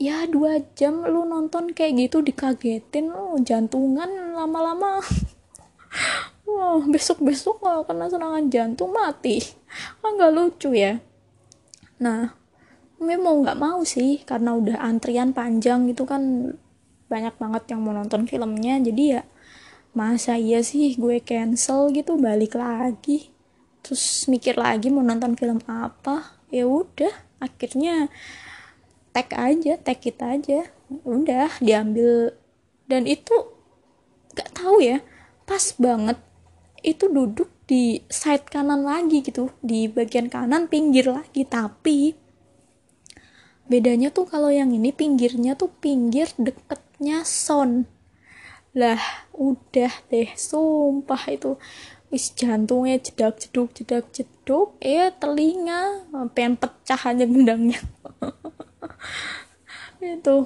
ya 0.00 0.24
dua 0.26 0.58
jam 0.74 1.04
lu 1.04 1.28
nonton 1.28 1.70
kayak 1.70 2.08
gitu 2.08 2.24
dikagetin 2.24 3.12
lu 3.12 3.38
jantungan 3.44 4.08
lama-lama. 4.34 4.98
Wah 6.48 6.84
besok 6.88 7.22
besok 7.22 7.60
kalau 7.60 7.84
kena 7.84 8.08
serangan 8.08 8.48
jantung 8.48 8.92
mati. 8.92 9.40
Kan 10.00 10.16
nggak 10.16 10.32
lucu 10.32 10.72
ya? 10.72 11.00
Nah 12.00 12.34
memang 13.02 13.24
mau 13.24 13.36
nggak 13.42 13.58
mau 13.58 13.80
sih 13.82 14.22
karena 14.22 14.54
udah 14.54 14.78
antrian 14.78 15.34
panjang 15.34 15.90
gitu 15.90 16.06
kan 16.06 16.54
banyak 17.10 17.34
banget 17.36 17.62
yang 17.74 17.84
mau 17.84 17.92
nonton 17.92 18.24
filmnya. 18.24 18.80
Jadi 18.80 19.04
ya 19.16 19.22
masa 19.92 20.40
iya 20.40 20.64
sih 20.64 20.96
gue 20.96 21.20
cancel 21.20 21.92
gitu 21.92 22.16
balik 22.16 22.56
lagi. 22.56 23.28
Terus 23.84 24.24
mikir 24.28 24.56
lagi 24.56 24.88
mau 24.88 25.04
nonton 25.04 25.36
film 25.36 25.60
apa. 25.68 26.40
Ya 26.48 26.64
udah 26.64 27.12
akhirnya 27.40 28.08
tag 29.12 29.28
aja 29.36 29.76
tag 29.76 30.00
kita 30.00 30.40
aja. 30.40 30.68
Udah 31.04 31.52
diambil. 31.60 32.32
Dan 32.88 33.04
itu 33.04 33.32
gak 34.32 34.56
tahu 34.56 34.80
ya 34.80 35.04
pas 35.44 35.76
banget. 35.76 36.16
Itu 36.82 37.12
duduk 37.12 37.52
di 37.68 38.02
side 38.10 38.48
kanan 38.48 38.82
lagi 38.82 39.22
gitu 39.22 39.52
di 39.60 39.86
bagian 39.92 40.32
kanan 40.32 40.72
pinggir 40.72 41.12
lagi. 41.12 41.44
Tapi 41.44 42.16
bedanya 43.68 44.08
tuh 44.08 44.24
kalau 44.24 44.48
yang 44.48 44.72
ini 44.72 44.92
pinggirnya 44.92 45.56
tuh 45.56 45.68
pinggir 45.80 46.32
deketnya 46.40 47.24
sound 47.24 47.91
lah 48.72 49.00
udah 49.36 49.92
deh 50.08 50.30
sumpah 50.32 51.22
itu. 51.28 51.60
Wis 52.12 52.32
jantungnya 52.36 53.00
jedak 53.00 53.40
jeduk 53.40 53.72
jedak 53.76 54.04
jeduk 54.12 54.76
eh 54.80 55.12
telinga. 55.16 56.08
Pengen 56.32 56.56
pecah 56.60 57.00
aja 57.00 57.24
gendangnya 57.24 57.80
itu. 60.00 60.36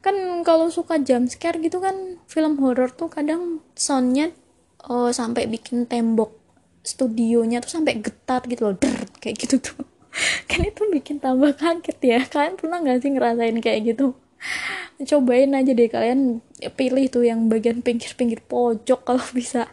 Kan 0.00 0.16
kalau 0.44 0.72
suka 0.72 1.00
jump 1.00 1.28
scare 1.28 1.60
gitu 1.60 1.80
kan 1.84 2.20
film 2.28 2.60
horor 2.60 2.88
tuh 2.92 3.12
kadang 3.12 3.60
soundnya 3.76 4.32
oh, 4.88 5.12
sampai 5.12 5.48
bikin 5.48 5.84
tembok 5.84 6.32
studionya 6.84 7.60
tuh 7.60 7.80
sampai 7.80 8.00
getar 8.00 8.40
gitu 8.48 8.72
loh 8.72 8.76
der 8.76 9.08
kayak 9.20 9.36
gitu 9.44 9.60
tuh. 9.60 9.80
Kan 10.50 10.64
itu 10.64 10.82
bikin 10.88 11.20
tambah 11.20 11.52
kaget 11.54 11.98
ya. 12.00 12.20
Kalian 12.24 12.56
pernah 12.56 12.80
nggak 12.80 12.98
sih 13.04 13.12
ngerasain 13.12 13.58
kayak 13.60 13.80
gitu 13.92 14.16
cobain 15.06 15.54
aja 15.54 15.70
deh 15.70 15.86
kalian 15.86 16.42
pilih 16.74 17.06
tuh 17.06 17.22
yang 17.22 17.46
bagian 17.46 17.82
pinggir-pinggir 17.82 18.42
pojok 18.42 19.06
kalau 19.06 19.22
bisa. 19.30 19.70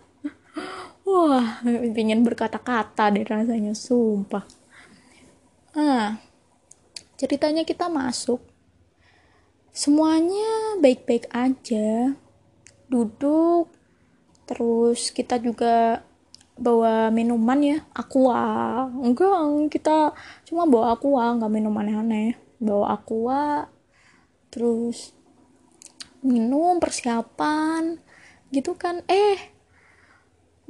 Wah 1.06 1.62
ingin 1.65 2.25
berkata-kata 2.25 3.13
deh 3.13 3.25
rasanya 3.25 3.73
sumpah. 3.78 4.45
Ah 5.78 6.17
ceritanya 7.17 7.65
kita 7.65 7.89
masuk. 7.89 8.41
Semuanya 9.75 10.80
baik-baik 10.82 11.30
aja. 11.34 12.15
Duduk 12.89 13.69
terus 14.45 15.10
kita 15.10 15.41
juga 15.41 16.06
bawa 16.56 17.12
minuman 17.12 17.60
ya 17.60 17.78
aqua. 17.91 18.88
Enggak 19.01 19.36
kita 19.73 20.15
cuma 20.47 20.69
bawa 20.69 20.95
aqua 20.95 21.34
nggak 21.38 21.51
minum 21.54 21.75
aneh-aneh. 21.75 22.38
Bawa 22.62 22.95
aqua 22.97 23.67
terus 24.56 25.12
minum 26.24 26.80
persiapan 26.80 28.00
gitu 28.56 28.80
kan. 28.80 29.04
Eh 29.12 29.52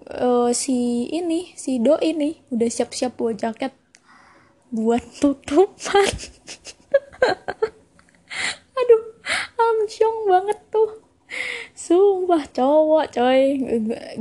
uh, 0.09 0.49
si 0.49 1.05
ini 1.13 1.53
si 1.53 1.77
do 1.77 2.01
ini 2.01 2.41
udah 2.49 2.65
siap-siap 2.65 3.13
bawa 3.13 3.37
jaket 3.37 3.77
buat 4.73 5.05
tutupan. 5.21 6.09
Aduh 8.81 9.03
amsyong 9.53 10.17
banget 10.33 10.59
tuh. 10.73 11.05
Sumpah 11.77 12.49
cowok 12.49 13.05
coy. 13.13 13.61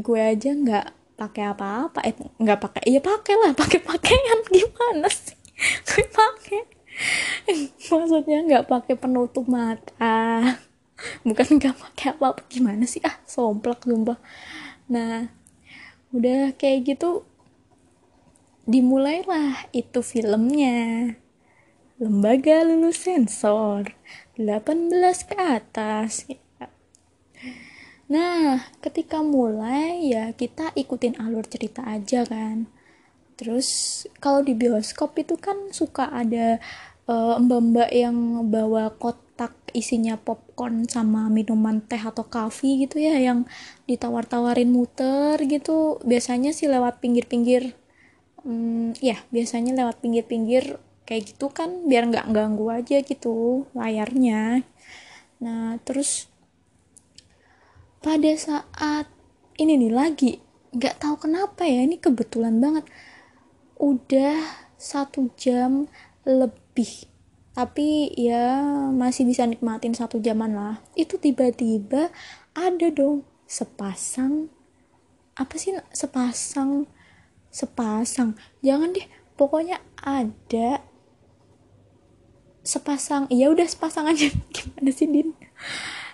Gue 0.04 0.20
aja 0.20 0.52
nggak 0.52 1.16
pakai 1.16 1.56
apa-apa. 1.56 2.04
Eh 2.04 2.12
nggak 2.36 2.60
pakai 2.60 2.82
iya 2.84 3.00
pakai 3.00 3.34
lah 3.40 3.56
pakai 3.56 3.80
pakaian. 3.80 4.44
Gimana 4.54 5.08
sih? 5.08 5.40
Gue 5.88 6.04
pakai 6.12 6.73
maksudnya 7.90 8.38
nggak 8.46 8.66
pakai 8.70 8.94
penutup 8.94 9.46
mata. 9.50 10.58
Bukan 11.26 11.58
nggak 11.58 11.76
pakai 11.76 12.06
apa 12.14 12.24
apa 12.34 12.42
gimana 12.46 12.86
sih? 12.86 13.02
Ah 13.02 13.18
somplak 13.26 13.82
sumpah. 13.82 14.18
Nah 14.90 15.30
udah 16.14 16.54
kayak 16.54 16.94
gitu 16.94 17.26
dimulailah 18.64 19.68
itu 19.74 20.00
filmnya. 20.00 21.18
Lembaga 21.98 22.66
lulus 22.66 23.06
sensor 23.06 23.94
18 24.34 25.30
ke 25.30 25.36
atas. 25.38 26.26
Nah 28.10 28.70
ketika 28.82 29.24
mulai 29.24 30.10
ya 30.12 30.30
kita 30.34 30.70
ikutin 30.76 31.18
alur 31.18 31.46
cerita 31.46 31.82
aja 31.86 32.22
kan 32.26 32.68
terus 33.34 33.68
kalau 34.22 34.40
di 34.46 34.54
bioskop 34.54 35.18
itu 35.18 35.34
kan 35.38 35.70
suka 35.74 36.10
ada 36.10 36.62
uh, 37.10 37.36
mbak-mbak 37.40 37.90
yang 37.90 38.48
bawa 38.48 38.94
kotak 38.96 39.54
isinya 39.74 40.14
popcorn 40.14 40.86
sama 40.86 41.26
minuman 41.26 41.82
teh 41.82 41.98
atau 41.98 42.24
kopi 42.24 42.86
gitu 42.86 43.02
ya 43.02 43.18
yang 43.18 43.44
ditawar-tawarin 43.90 44.70
muter 44.70 45.36
gitu. 45.44 45.98
Biasanya 46.06 46.54
sih 46.54 46.70
lewat 46.70 47.02
pinggir-pinggir 47.02 47.74
hmm, 48.46 48.96
ya 49.02 49.18
biasanya 49.34 49.74
lewat 49.74 49.98
pinggir-pinggir 50.04 50.78
kayak 51.04 51.34
gitu 51.34 51.52
kan 51.52 51.84
biar 51.84 52.08
nggak 52.08 52.30
ganggu 52.32 52.70
aja 52.70 53.02
gitu 53.02 53.66
layarnya. 53.76 54.62
Nah 55.42 55.76
terus 55.82 56.30
pada 58.00 58.32
saat 58.36 59.08
ini 59.58 59.80
nih 59.80 59.92
lagi 59.92 60.32
nggak 60.74 60.98
tahu 61.00 61.28
kenapa 61.28 61.62
ya 61.64 61.86
ini 61.86 61.96
kebetulan 61.96 62.58
banget 62.58 62.84
udah 63.78 64.64
satu 64.74 65.32
jam 65.38 65.88
lebih. 66.28 67.08
Tapi 67.54 68.10
ya 68.18 68.66
masih 68.90 69.30
bisa 69.30 69.46
nikmatin 69.46 69.94
satu 69.94 70.18
jaman 70.18 70.58
lah. 70.58 70.76
Itu 70.98 71.22
tiba-tiba 71.22 72.10
ada 72.54 72.86
dong 72.90 73.22
sepasang 73.46 74.50
apa 75.34 75.54
sih 75.58 75.74
sepasang 75.94 76.90
sepasang. 77.54 78.34
Jangan 78.62 78.90
deh 78.94 79.06
pokoknya 79.38 79.78
ada 80.02 80.82
sepasang 82.66 83.30
ya 83.30 83.54
udah 83.54 83.66
sepasang 83.66 84.10
aja. 84.10 84.30
Gimana 84.54 84.90
sih 84.90 85.06
din? 85.06 85.38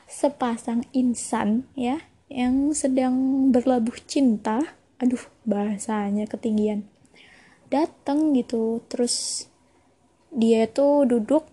Sepasang 0.05 0.85
insan 0.93 1.65
ya 1.73 2.05
yang 2.29 2.77
sedang 2.77 3.49
berlabuh 3.49 3.97
cinta. 4.05 4.77
Aduh 5.01 5.25
bahasanya 5.49 6.29
ketinggian 6.29 6.90
datang 7.71 8.35
gitu. 8.35 8.83
Terus 8.91 9.47
dia 10.31 10.67
tuh 10.71 11.07
duduk 11.07 11.47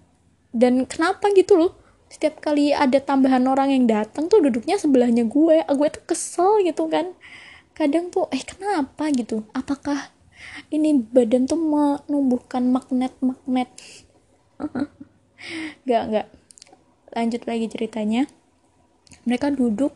dan 0.52 0.90
kenapa 0.90 1.30
gitu 1.38 1.56
loh? 1.56 1.72
Setiap 2.08 2.40
kali 2.40 2.72
ada 2.72 2.98
tambahan 3.04 3.44
orang 3.46 3.70
yang 3.72 3.86
datang 3.86 4.32
tuh 4.32 4.42
duduknya 4.42 4.80
sebelahnya 4.80 5.28
gue. 5.28 5.64
Ah, 5.64 5.76
gue 5.76 5.88
tuh 5.92 6.04
kesel 6.08 6.66
gitu 6.66 6.88
kan. 6.90 7.14
Kadang 7.78 8.10
tuh 8.10 8.26
eh 8.34 8.42
kenapa 8.42 9.14
gitu? 9.14 9.46
Apakah 9.54 10.10
ini 10.74 10.98
badan 10.98 11.46
tuh 11.46 11.60
menumbuhkan 11.60 12.68
magnet-magnet? 12.74 13.70
Gak, 15.86 16.04
gak. 16.10 16.28
Lanjut 17.14 17.46
lagi 17.46 17.70
ceritanya. 17.70 18.26
Mereka 19.24 19.54
duduk 19.54 19.94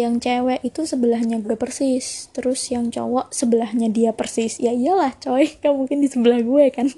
yang 0.00 0.16
cewek 0.18 0.64
itu 0.64 0.88
sebelahnya 0.88 1.38
gue 1.44 1.54
persis 1.60 2.32
terus 2.32 2.64
yang 2.72 2.88
cowok 2.88 3.30
sebelahnya 3.36 3.92
dia 3.92 4.16
persis. 4.16 4.56
Ya 4.56 4.72
iyalah 4.72 5.14
coy 5.20 5.52
gak 5.60 5.76
mungkin 5.76 6.00
di 6.00 6.08
sebelah 6.08 6.40
gue 6.40 6.64
kan 6.72 6.88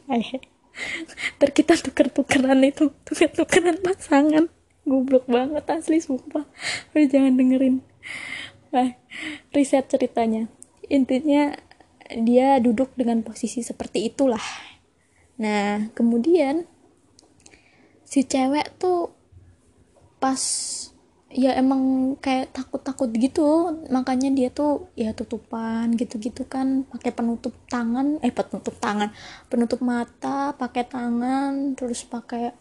ter 1.40 1.48
kita 1.52 1.76
tuker-tukeran 1.76 2.62
itu 2.62 2.94
tuker-tukeran 3.04 3.82
pasangan. 3.82 4.46
Goblok 4.82 5.26
banget 5.26 5.66
asli 5.70 5.98
sumpah. 6.02 6.46
Udah 6.94 7.06
jangan 7.06 7.38
dengerin. 7.38 7.82
Nah, 8.74 8.98
riset 9.54 9.86
ceritanya. 9.86 10.50
Intinya 10.90 11.54
dia 12.18 12.58
duduk 12.58 12.92
dengan 12.98 13.22
posisi 13.22 13.62
seperti 13.62 14.06
itulah. 14.06 14.42
Nah 15.40 15.88
kemudian 15.96 16.68
si 18.04 18.26
cewek 18.28 18.76
tuh 18.76 19.16
pas 20.20 20.38
ya 21.32 21.56
emang 21.56 22.14
kayak 22.20 22.52
takut-takut 22.52 23.08
gitu. 23.16 23.72
Makanya 23.88 24.28
dia 24.32 24.48
tuh 24.52 24.92
ya 24.94 25.16
tutupan 25.16 25.96
gitu-gitu 25.96 26.44
kan. 26.44 26.84
Pakai 26.88 27.12
penutup 27.16 27.56
tangan 27.66 28.20
eh 28.20 28.32
penutup 28.32 28.76
tangan. 28.78 29.10
Penutup 29.48 29.80
mata 29.80 30.52
pakai 30.54 30.84
tangan 30.84 31.74
terus 31.74 32.04
pakai 32.04 32.52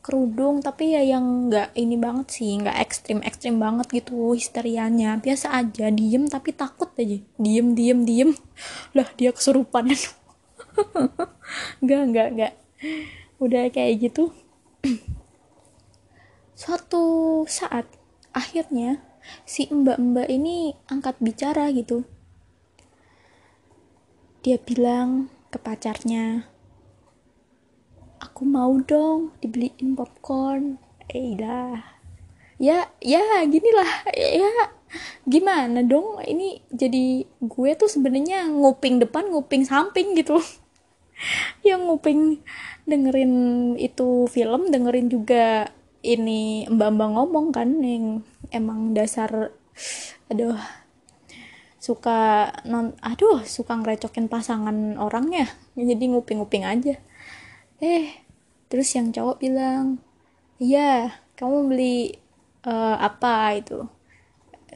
kerudung. 0.00 0.62
Tapi 0.62 0.94
ya 0.94 1.02
yang 1.02 1.50
nggak 1.50 1.74
ini 1.74 1.96
banget 1.98 2.26
sih 2.30 2.54
nggak 2.62 2.78
ekstrim 2.80 3.18
ekstrim 3.26 3.58
banget 3.58 3.90
gitu 3.90 4.32
histerianya. 4.32 5.18
Biasa 5.18 5.50
aja 5.50 5.90
diem 5.90 6.30
tapi 6.30 6.54
takut 6.54 6.90
aja. 6.94 7.18
Diem 7.38 7.74
diem 7.74 8.00
diem. 8.06 8.30
Lah 8.96 9.08
dia 9.18 9.34
kesurupan. 9.34 9.90
Nggak 11.82 12.02
nggak 12.10 12.28
nggak. 12.34 12.52
Udah 13.38 13.70
kayak 13.70 14.10
gitu. 14.10 14.34
Suatu 16.54 17.42
saat 17.50 17.84
akhirnya 18.34 19.00
si 19.48 19.70
mbak-mbak 19.70 20.28
ini 20.28 20.76
angkat 20.90 21.16
bicara 21.22 21.70
gitu. 21.72 22.04
Dia 24.44 24.60
bilang 24.60 25.32
ke 25.48 25.56
pacarnya 25.56 26.50
aku 28.20 28.42
mau 28.44 28.74
dong 28.82 29.32
dibeliin 29.40 29.96
popcorn. 29.96 30.76
Eh 31.08 31.36
dah 31.38 31.94
ya 32.58 32.86
ya 33.02 33.44
gini 33.44 33.70
lah 33.70 33.90
ya 34.12 34.50
gimana 35.24 35.80
dong? 35.86 36.20
Ini 36.20 36.66
jadi 36.68 37.24
gue 37.40 37.70
tuh 37.78 37.88
sebenarnya 37.88 38.50
nguping 38.50 38.98
depan 39.00 39.30
nguping 39.30 39.64
samping 39.64 40.18
gitu. 40.18 40.36
Yang 41.68 41.80
nguping 41.88 42.20
dengerin 42.84 43.32
itu 43.80 44.28
film 44.28 44.68
dengerin 44.68 45.08
juga 45.08 45.72
ini 46.04 46.68
mbak-mbak 46.68 47.10
ngomong 47.16 47.48
kan 47.48 47.80
yang 47.80 48.20
emang 48.52 48.92
dasar 48.92 49.56
aduh 50.28 50.60
suka 51.80 52.48
non 52.64 52.96
aduh 53.00 53.44
suka 53.44 53.76
ngerecokin 53.76 54.28
pasangan 54.28 55.00
orangnya. 55.00 55.48
Jadi 55.76 56.04
nguping-nguping 56.12 56.64
aja. 56.64 56.96
Eh 57.80 58.08
terus 58.68 58.88
yang 58.96 59.12
cowok 59.12 59.36
bilang 59.40 60.00
iya 60.60 61.20
kamu 61.36 61.72
beli 61.72 62.16
uh, 62.68 62.96
apa 63.00 63.56
itu? 63.56 63.84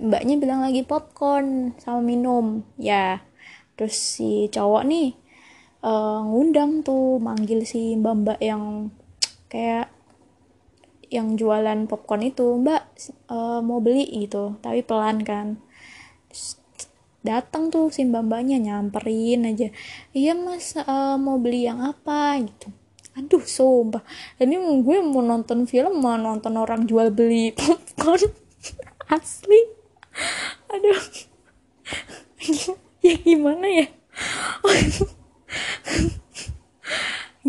Mbaknya 0.01 0.35
bilang 0.37 0.61
lagi 0.65 0.85
popcorn 0.85 1.77
sama 1.81 2.01
minum. 2.05 2.65
Ya 2.81 3.21
terus 3.77 3.97
si 3.97 4.49
cowok 4.53 4.85
nih 4.85 5.17
uh, 5.85 6.21
ngundang 6.25 6.85
tuh 6.85 7.17
manggil 7.21 7.65
si 7.65 7.97
mbak-mbak 7.97 8.37
yang 8.41 8.93
kayak 9.49 9.89
yang 11.09 11.41
jualan 11.41 11.89
popcorn 11.89 12.29
itu 12.29 12.61
mbak 12.61 12.85
uh, 13.33 13.65
mau 13.65 13.81
beli 13.81 14.05
gitu. 14.25 14.61
Tapi 14.61 14.85
pelan 14.85 15.25
kan. 15.25 15.61
Datang 17.25 17.69
tuh 17.69 17.91
si 17.91 18.07
mbak-mbaknya 18.07 18.63
nyamperin 18.63 19.43
aja 19.43 19.75
iya 20.15 20.39
mas 20.39 20.79
uh, 20.79 21.19
mau 21.19 21.37
beli 21.37 21.67
yang 21.67 21.83
apa? 21.83 22.39
Gitu. 22.41 22.69
Aduh 23.19 23.43
sumpah. 23.43 24.05
Ini 24.39 24.55
gue 24.85 24.97
mau 25.03 25.25
nonton 25.25 25.67
film 25.67 25.99
mau 25.99 26.15
nonton 26.15 26.55
orang 26.55 26.87
jual 26.87 27.11
beli 27.11 27.51
popcorn. 27.59 28.23
Asli. 29.11 29.61
Aduh. 30.71 31.03
Ya 32.99 33.15
gimana 33.15 33.71
ya 33.71 33.87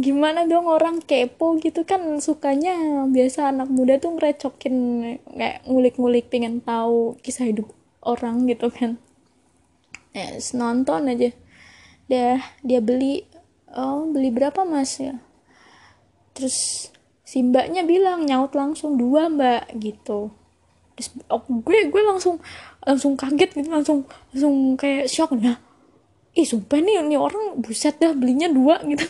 gimana 0.01 0.43
dong 0.49 0.67
orang 0.67 1.03
kepo 1.03 1.55
gitu 1.62 1.88
kan 1.88 2.01
sukanya 2.23 3.05
biasa 3.07 3.53
anak 3.53 3.69
muda 3.71 4.01
tuh 4.01 4.15
ngerecokin 4.17 4.75
kayak 5.31 5.63
ngulik-ngulik 5.67 6.27
pengen 6.27 6.59
tahu 6.63 7.19
kisah 7.23 7.47
hidup 7.47 7.69
orang 8.03 8.49
gitu 8.49 8.67
kan. 8.73 8.97
Ya 10.15 10.35
nonton 10.57 11.12
aja. 11.12 11.29
Dia 12.09 12.41
dia 12.65 12.79
beli 12.81 13.23
oh 13.71 14.09
beli 14.09 14.33
berapa 14.33 14.65
mas? 14.65 14.97
Ya. 14.97 15.21
Terus 16.33 16.89
si 17.23 17.45
mbaknya 17.45 17.85
bilang 17.85 18.25
nyaut 18.25 18.57
langsung 18.57 18.97
dua 18.97 19.29
mbak 19.29 19.69
gitu. 19.77 20.33
Terus 20.97 21.07
oh, 21.29 21.45
gue 21.47 21.88
gue 21.88 22.01
langsung 22.03 22.41
langsung 22.83 23.13
kaget 23.13 23.53
gitu 23.53 23.69
langsung 23.69 24.03
langsung 24.33 24.75
kayak 24.75 25.05
shock. 25.12 25.35
Nah 25.38 25.62
ih 26.33 26.45
sumpah 26.45 26.79
nih 26.79 27.03
ini 27.03 27.17
orang 27.17 27.59
buset 27.59 27.97
dah 27.97 28.13
belinya 28.13 28.47
dua 28.47 28.79
gitu 28.85 29.05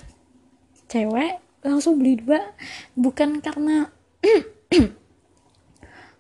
cewek 0.90 1.40
langsung 1.64 2.02
beli 2.02 2.20
dua. 2.20 2.42
Bukan 2.98 3.40
karena 3.40 3.94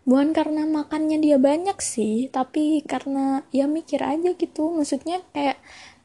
bukan 0.10 0.30
karena 0.32 0.66
makannya 0.66 1.22
dia 1.22 1.38
banyak 1.38 1.78
sih 1.84 2.34
tapi 2.34 2.86
karena 2.86 3.44
ya 3.52 3.66
mikir 3.66 4.00
aja 4.00 4.32
gitu. 4.38 4.72
Maksudnya 4.72 5.26
kayak 5.34 5.58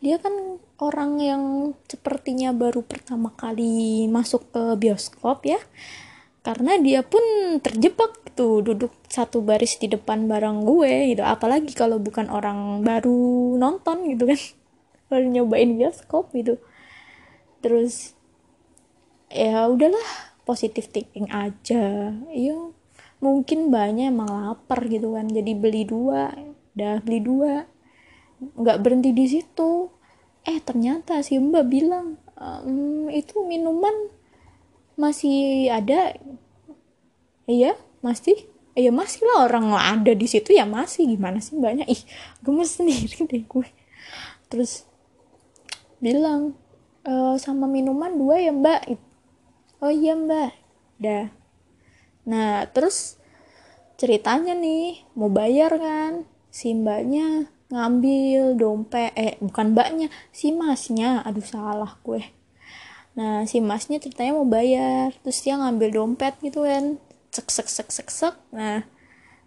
dia 0.03 0.17
kan 0.21 0.61
orang 0.81 1.21
yang 1.21 1.43
sepertinya 1.89 2.51
baru 2.53 2.85
pertama 2.85 3.33
kali 3.37 4.09
masuk 4.09 4.51
ke 4.51 4.63
bioskop 4.81 5.45
ya. 5.47 5.61
Karena 6.45 6.77
dia 6.77 7.01
pun 7.01 7.23
terjebak 7.65 8.25
gitu 8.35 8.67
duduk 8.67 8.91
satu 9.07 9.41
baris 9.47 9.79
di 9.79 9.87
depan 9.87 10.27
barang 10.27 10.67
gue 10.67 11.15
gitu. 11.15 11.23
Apalagi 11.23 11.71
kalau 11.73 12.03
bukan 12.03 12.27
orang 12.29 12.83
baru 12.83 13.55
nonton 13.57 14.11
gitu 14.11 14.27
kan. 14.27 14.41
Baru 15.13 15.31
nyobain 15.31 15.79
bioskop 15.79 16.35
gitu. 16.35 16.59
Terus 17.63 18.14
ya 19.35 19.67
udahlah 19.67 20.09
positif 20.47 20.87
thinking 20.95 21.27
aja. 21.35 22.15
Iya 22.31 22.71
mungkin 23.19 23.73
banyak 23.73 24.13
emang 24.13 24.31
lapar 24.31 24.85
gitu 24.87 25.17
kan 25.17 25.27
jadi 25.27 25.57
beli 25.57 25.83
dua 25.89 26.31
udah 26.75 27.03
beli 27.03 27.19
dua. 27.19 27.55
Nggak 28.39 28.79
berhenti 28.79 29.11
di 29.11 29.27
situ. 29.27 29.91
Eh 30.45 30.61
ternyata 30.63 31.25
si 31.25 31.41
mbak 31.41 31.67
bilang 31.67 32.21
ehm, 32.39 33.11
itu 33.11 33.43
minuman 33.43 33.95
masih 34.95 35.71
ada. 35.75 36.15
Iya 37.51 37.75
masih? 38.05 38.37
Iya 38.75 38.91
masih 38.91 39.23
lah 39.23 39.47
orang 39.47 39.71
ada 39.75 40.13
di 40.15 40.27
situ 40.31 40.55
ya 40.55 40.67
masih. 40.69 41.11
Gimana 41.11 41.39
sih 41.43 41.59
banyak 41.59 41.87
ih 41.91 42.03
gemes 42.43 42.79
sendiri 42.79 43.27
deh 43.27 43.43
gue. 43.47 43.69
Terus 44.51 44.85
bilang 46.03 46.53
e, 47.07 47.39
sama 47.41 47.65
minuman 47.65 48.13
dua 48.13 48.37
ya 48.43 48.53
mbak 48.53 49.14
oh 49.85 49.93
iya 49.93 50.17
mbak. 50.17 50.57
Dah. 50.97 51.29
Nah 52.25 52.65
terus 52.73 53.21
ceritanya 54.01 54.57
nih 54.57 55.05
mau 55.13 55.29
bayar 55.29 55.77
kan? 55.77 56.25
Si 56.49 56.73
mbaknya 56.73 57.53
ngambil 57.69 58.57
dompet 58.57 59.13
eh 59.13 59.37
bukan 59.45 59.77
mbaknya 59.77 60.09
si 60.33 60.57
masnya. 60.57 61.21
Aduh 61.29 61.45
salah 61.45 62.01
gue. 62.01 62.25
Nah 63.21 63.45
si 63.45 63.61
masnya 63.61 64.01
ceritanya 64.01 64.33
mau 64.33 64.49
bayar 64.49 65.13
terus 65.21 65.45
dia 65.45 65.61
ngambil 65.61 65.93
dompet 65.93 66.33
gitu 66.41 66.65
kan. 66.65 66.97
Sek 67.29 67.53
sek 67.53 67.69
sek 67.69 67.89
sek 67.93 68.09
sek. 68.09 68.35
Nah 68.57 68.89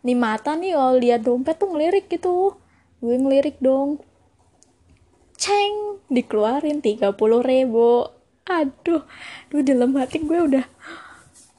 nih 0.05 0.13
mata 0.13 0.53
nih 0.53 0.77
kalau 0.77 1.01
lihat 1.01 1.25
dompet 1.25 1.57
tuh 1.57 1.73
ngelirik 1.73 2.05
gitu. 2.13 2.53
Gue 3.01 3.17
ngelirik 3.17 3.57
dong. 3.57 4.05
Ceng 5.37 6.01
dikeluarin 6.09 6.81
30 6.81 7.13
ribu 7.41 8.16
aduh 8.47 9.03
duh 9.51 9.61
dalam 9.61 9.91
hati 9.99 10.23
gue 10.23 10.39
udah 10.39 10.65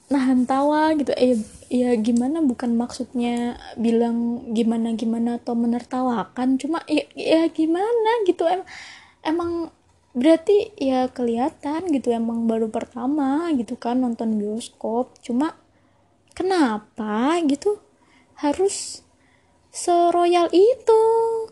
nahan 0.09 0.49
tawa 0.49 0.97
gitu. 0.97 1.13
Eh 1.15 1.37
ya 1.69 1.93
gimana 2.01 2.41
bukan 2.41 2.75
maksudnya 2.81 3.61
bilang 3.77 4.49
gimana 4.57 4.97
gimana 4.97 5.37
atau 5.37 5.53
menertawakan 5.53 6.57
cuma 6.57 6.81
ya, 6.89 7.05
ya 7.13 7.45
gimana 7.53 8.25
gitu. 8.25 8.49
Em 8.49 8.65
emang 9.21 9.69
berarti 10.17 10.73
ya 10.81 11.13
kelihatan 11.13 11.93
gitu 11.93 12.09
emang 12.11 12.49
baru 12.49 12.73
pertama 12.73 13.53
gitu 13.53 13.77
kan 13.77 14.01
nonton 14.01 14.41
bioskop. 14.41 15.13
Cuma 15.21 15.53
kenapa 16.33 17.37
gitu 17.45 17.77
harus 18.41 19.05
seroyal 19.69 20.49
itu 20.57 21.01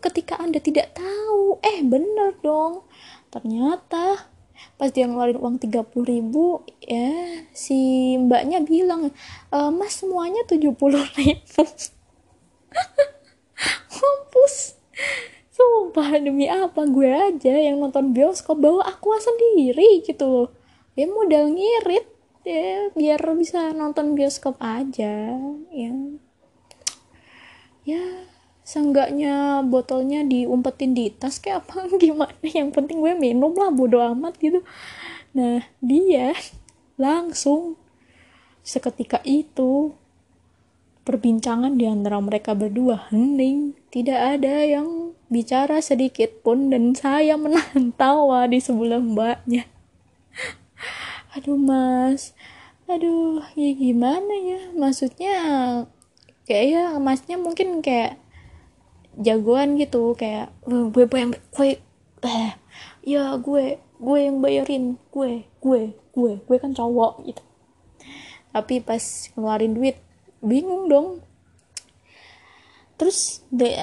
ketika 0.01 0.41
anda 0.41 0.57
tidak 0.57 0.97
tahu? 0.97 1.61
Eh 1.61 1.85
bener 1.85 2.33
dong. 2.41 2.89
Ternyata 3.29 4.33
pas 4.77 4.93
dia 4.93 5.09
ngeluarin 5.09 5.41
uang 5.41 5.57
30 5.57 5.89
ribu 6.05 6.61
ya 6.85 7.41
si 7.49 8.13
mbaknya 8.21 8.61
bilang 8.61 9.09
e, 9.49 9.57
mas 9.73 9.97
semuanya 9.97 10.45
70 10.45 10.77
ribu. 11.17 11.61
Mampus. 13.97 14.77
Sumpah 15.49 16.21
demi 16.21 16.45
apa? 16.45 16.85
Gue 16.85 17.09
aja 17.09 17.57
yang 17.57 17.81
nonton 17.81 18.13
bioskop 18.13 18.61
bawa 18.61 18.85
aqua 18.85 19.17
sendiri 19.17 20.05
gitu 20.05 20.25
loh. 20.29 20.49
Ya 20.93 21.09
modal 21.09 21.49
ngirit 21.49 22.05
ya 22.45 22.93
biar 22.93 23.19
bisa 23.33 23.73
nonton 23.73 24.13
bioskop 24.13 24.61
aja 24.61 25.33
ya. 25.73 25.91
Ya 27.81 28.05
seenggaknya 28.67 29.63
botolnya 29.63 30.27
diumpetin 30.27 30.91
di 30.91 31.07
tas 31.07 31.39
kayak 31.39 31.63
apa? 31.63 31.87
Gimana? 32.03 32.35
Yang 32.43 32.75
penting 32.75 32.99
gue 32.99 33.15
minum 33.15 33.55
lah 33.55 33.71
bodo 33.71 34.03
amat 34.03 34.35
gitu. 34.43 34.59
Nah 35.31 35.63
dia 35.79 36.35
langsung 36.99 37.79
seketika 38.67 39.23
itu 39.23 39.95
perbincangan 41.07 41.79
di 41.79 41.87
antara 41.87 42.19
mereka 42.19 42.51
berdua. 42.51 43.07
Hening 43.07 43.79
tidak 43.87 44.35
ada 44.35 44.67
yang 44.67 45.15
bicara 45.31 45.79
sedikit 45.79 46.43
pun 46.43 46.67
dan 46.67 46.91
saya 46.91 47.39
menahan 47.39 47.95
tawa 48.01 48.51
di 48.51 48.59
sebelah 48.59 48.99
mbaknya. 48.99 49.63
Aduh 51.39 51.55
mas. 51.55 52.35
Aduh 52.91 53.47
ya 53.55 53.71
gimana 53.71 54.35
ya? 54.43 54.75
Maksudnya 54.75 55.35
kayak 56.43 56.65
ya 56.67 56.83
masnya 56.99 57.39
mungkin 57.39 57.79
kayak 57.79 58.19
jagoan 59.17 59.81
gitu 59.81 60.13
kayak 60.13 60.53
gue 60.65 61.05
yang 61.17 61.33
gue 61.33 61.81
eh 62.21 62.51
ya 63.01 63.33
gue 63.37 63.81
gue 63.97 64.17
yang 64.21 64.37
bayarin 64.41 65.01
gue 65.09 65.45
gue 65.57 65.81
gue 66.13 66.33
gue 66.41 66.57
kan 66.57 66.71
cowok 66.73 67.25
gitu. 67.25 67.43
Tapi 68.53 68.81
pas 68.81 69.01
ngeluarin 69.33 69.73
duit 69.73 69.97
bingung 70.41 70.89
dong. 70.89 71.07
Terus 72.97 73.45
de 73.53 73.73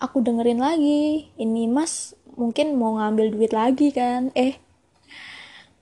aku 0.00 0.20
dengerin 0.20 0.60
lagi 0.60 1.32
ini 1.40 1.68
mas 1.68 2.16
mungkin 2.36 2.76
mau 2.76 2.96
ngambil 3.00 3.32
duit 3.32 3.52
lagi 3.52 3.92
kan? 3.92 4.28
Eh 4.36 4.60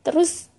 terus 0.03 0.51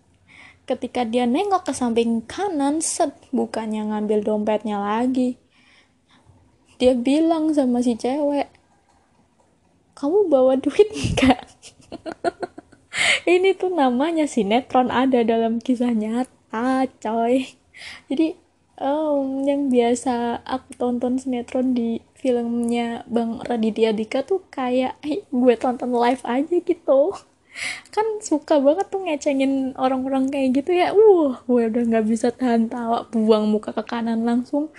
ketika 0.63 1.03
dia 1.03 1.27
nengok 1.27 1.67
ke 1.67 1.73
samping 1.75 2.23
kanan 2.23 2.79
set 2.79 3.11
bukannya 3.35 3.91
ngambil 3.91 4.23
dompetnya 4.23 4.79
lagi 4.79 5.42
dia 6.83 6.91
bilang 6.99 7.55
sama 7.55 7.79
si 7.79 7.95
cewek 7.95 8.51
kamu 9.95 10.27
bawa 10.27 10.59
duit 10.59 10.91
enggak 10.91 11.47
ini 13.29 13.55
tuh 13.55 13.71
namanya 13.73 14.27
sinetron 14.27 14.93
ada 14.93 15.23
dalam 15.25 15.57
kisah 15.57 15.93
nyata 15.95 16.87
coy. 17.01 17.47
Jadi 18.07 18.37
um, 18.79 19.43
yang 19.43 19.71
biasa 19.71 20.45
aku 20.45 20.77
tonton 20.77 21.17
sinetron 21.17 21.73
di 21.73 22.03
filmnya 22.17 23.03
Bang 23.09 23.41
Raditya 23.43 23.91
Dika 23.91 24.23
tuh 24.23 24.45
kayak 24.47 24.99
eh, 25.03 25.25
gue 25.27 25.53
tonton 25.57 25.91
live 25.91 26.23
aja 26.23 26.55
gitu. 26.61 27.01
Kan 27.93 28.05
suka 28.25 28.57
banget 28.57 28.89
tuh 28.89 29.05
ngecengin 29.05 29.77
orang-orang 29.77 30.29
kayak 30.29 30.63
gitu 30.63 30.73
ya. 30.73 30.93
Uh 30.93 31.37
gue 31.45 31.69
udah 31.69 31.83
nggak 31.85 32.05
bisa 32.09 32.33
tahan 32.33 32.69
tawa 32.69 33.05
buang 33.13 33.49
muka 33.49 33.73
ke 33.73 33.83
kanan 33.85 34.25
langsung 34.25 34.73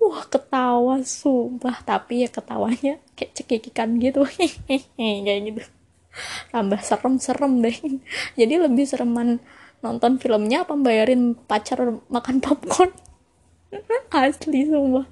wah 0.00 0.24
ketawa 0.28 1.00
sumpah. 1.02 1.82
Tapi 1.82 2.26
ya 2.26 2.28
ketawanya 2.30 3.00
kayak 3.16 3.32
cekikikan 3.36 3.96
gitu. 4.00 4.24
Kayak 4.96 5.38
gitu. 5.52 5.62
Tambah 6.52 6.80
serem-serem 6.80 7.60
deh. 7.60 7.76
Jadi 8.38 8.54
lebih 8.56 8.84
sereman 8.88 9.40
nonton 9.84 10.16
filmnya 10.16 10.64
apa 10.64 10.72
bayarin 10.74 11.36
pacar 11.36 12.00
makan 12.08 12.40
popcorn? 12.40 12.92
Asli 14.12 14.68
sumpah. 14.68 15.06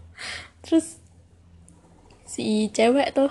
Terus 0.65 0.99
si 2.25 2.73
cewek 2.73 3.13
tuh 3.13 3.31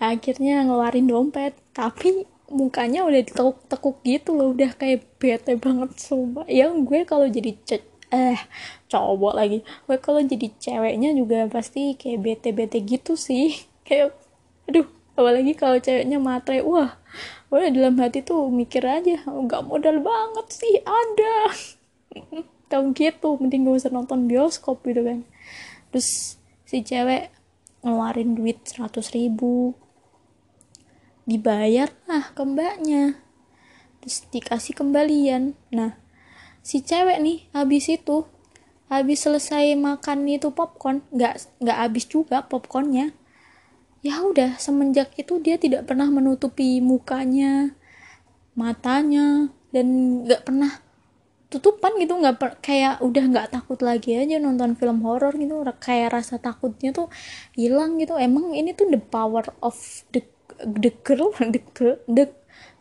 akhirnya 0.00 0.64
ngeluarin 0.64 1.06
dompet. 1.08 1.54
Tapi 1.76 2.24
mukanya 2.52 3.04
udah 3.08 3.20
ditekuk-tekuk 3.24 3.96
gitu 4.04 4.30
loh. 4.36 4.52
Udah 4.52 4.72
kayak 4.76 5.04
bete 5.20 5.56
banget 5.56 5.96
sumpah. 6.00 6.48
Yang 6.48 6.72
gue 6.88 7.00
kalau 7.04 7.28
jadi 7.28 7.52
eh 8.12 8.36
cowok 8.92 9.32
lagi. 9.32 9.58
Gue 9.88 9.96
kalau 9.96 10.20
jadi 10.20 10.52
ceweknya 10.60 11.16
juga 11.16 11.48
pasti 11.48 11.96
kayak 11.96 12.20
bete-bete 12.20 12.84
gitu 12.84 13.16
sih. 13.16 13.56
Kayak 13.88 14.14
aduh 14.70 14.86
apalagi 15.18 15.56
kalau 15.56 15.80
ceweknya 15.80 16.20
matre. 16.20 16.60
Wah 16.62 17.00
gue 17.48 17.60
dalam 17.72 17.96
hati 17.98 18.24
tuh 18.24 18.48
mikir 18.52 18.84
aja 18.84 19.24
nggak 19.24 19.64
modal 19.64 20.04
banget 20.04 20.46
sih 20.52 20.74
ada. 20.84 21.36
Tau 22.70 22.88
gitu 22.96 23.36
mending 23.36 23.68
gak 23.68 23.84
usah 23.84 23.92
nonton 23.92 24.28
bioskop 24.28 24.84
gitu 24.84 25.04
kan. 25.04 25.24
Terus 25.92 26.40
si 26.64 26.80
cewek 26.84 27.32
ngeluarin 27.84 28.36
duit 28.36 28.60
100 28.64 28.92
ribu. 29.16 29.76
Dibayar 31.28 31.92
lah 32.08 32.32
ke 32.32 32.42
mbaknya. 32.44 33.20
Terus 34.00 34.24
dikasih 34.32 34.72
kembalian. 34.72 35.52
Nah 35.68 36.01
si 36.62 36.80
cewek 36.80 37.18
nih 37.18 37.38
habis 37.50 37.90
itu 37.90 38.24
habis 38.86 39.24
selesai 39.24 39.74
makan 39.74 40.28
itu 40.30 40.54
popcorn 40.54 41.02
nggak 41.10 41.58
nggak 41.58 41.78
habis 41.78 42.04
juga 42.06 42.46
popcornnya. 42.46 43.10
Ya 44.02 44.18
udah 44.22 44.58
semenjak 44.58 45.14
itu 45.14 45.38
dia 45.38 45.58
tidak 45.58 45.86
pernah 45.86 46.10
menutupi 46.10 46.82
mukanya 46.82 47.74
matanya 48.58 49.48
dan 49.72 49.86
nggak 50.26 50.42
pernah 50.44 50.72
tutupan 51.48 51.96
gitu 52.00 52.16
nggak 52.16 52.64
kayak 52.64 53.00
udah 53.04 53.24
nggak 53.28 53.48
takut 53.52 53.78
lagi 53.84 54.16
aja 54.16 54.40
nonton 54.40 54.72
film 54.72 55.04
horor 55.04 55.36
gitu 55.36 55.60
kayak 55.80 56.16
rasa 56.16 56.36
takutnya 56.40 56.92
tuh 56.92 57.08
hilang 57.56 57.96
gitu. 57.96 58.16
Emang 58.20 58.52
ini 58.52 58.76
tuh 58.76 58.88
the 58.92 59.00
power 59.00 59.44
of 59.64 59.76
the 60.12 60.20
the 60.62 60.92
girl 61.02 61.32
the 61.54 61.60
the 62.08 62.24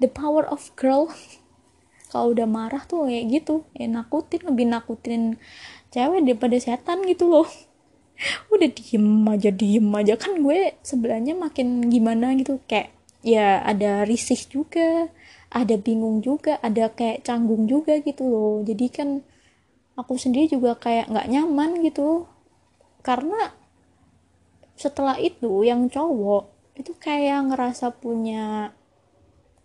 the 0.04 0.10
power 0.12 0.44
of 0.44 0.72
girl 0.76 1.08
kalau 2.12 2.36
udah 2.36 2.44
marah 2.44 2.84
tuh 2.84 3.08
kayak 3.08 3.26
gitu 3.32 3.64
ya 3.72 3.88
nakutin 3.88 4.44
lebih 4.44 4.68
nakutin 4.68 5.22
cewek 5.96 6.28
daripada 6.28 6.58
setan 6.60 7.08
gitu 7.08 7.32
loh. 7.32 7.48
Udah 8.54 8.70
diem 8.70 9.08
aja 9.32 9.50
diem 9.50 9.88
aja. 9.96 10.14
Kan 10.20 10.44
gue 10.44 10.76
sebelahnya 10.84 11.34
makin 11.34 11.88
gimana 11.88 12.36
gitu. 12.36 12.60
Kayak 12.68 12.92
ya 13.24 13.64
ada 13.64 14.04
risih 14.04 14.40
juga 14.50 15.08
ada 15.52 15.76
bingung 15.78 16.24
juga 16.24 16.58
ada 16.64 16.92
kayak 16.92 17.24
canggung 17.28 17.66
juga 17.68 18.00
gitu 18.04 18.24
loh. 18.28 18.56
Jadi 18.64 18.86
kan 18.92 19.10
aku 19.96 20.20
sendiri 20.20 20.52
juga 20.52 20.76
kayak 20.76 21.12
nggak 21.12 21.30
nyaman 21.32 21.80
gitu. 21.88 22.28
Karena 23.02 23.56
setelah 24.76 25.18
itu 25.20 25.64
yang 25.68 25.88
cowok 25.92 26.76
itu 26.80 26.92
kayak 26.98 27.52
ngerasa 27.52 27.94
punya 27.94 28.74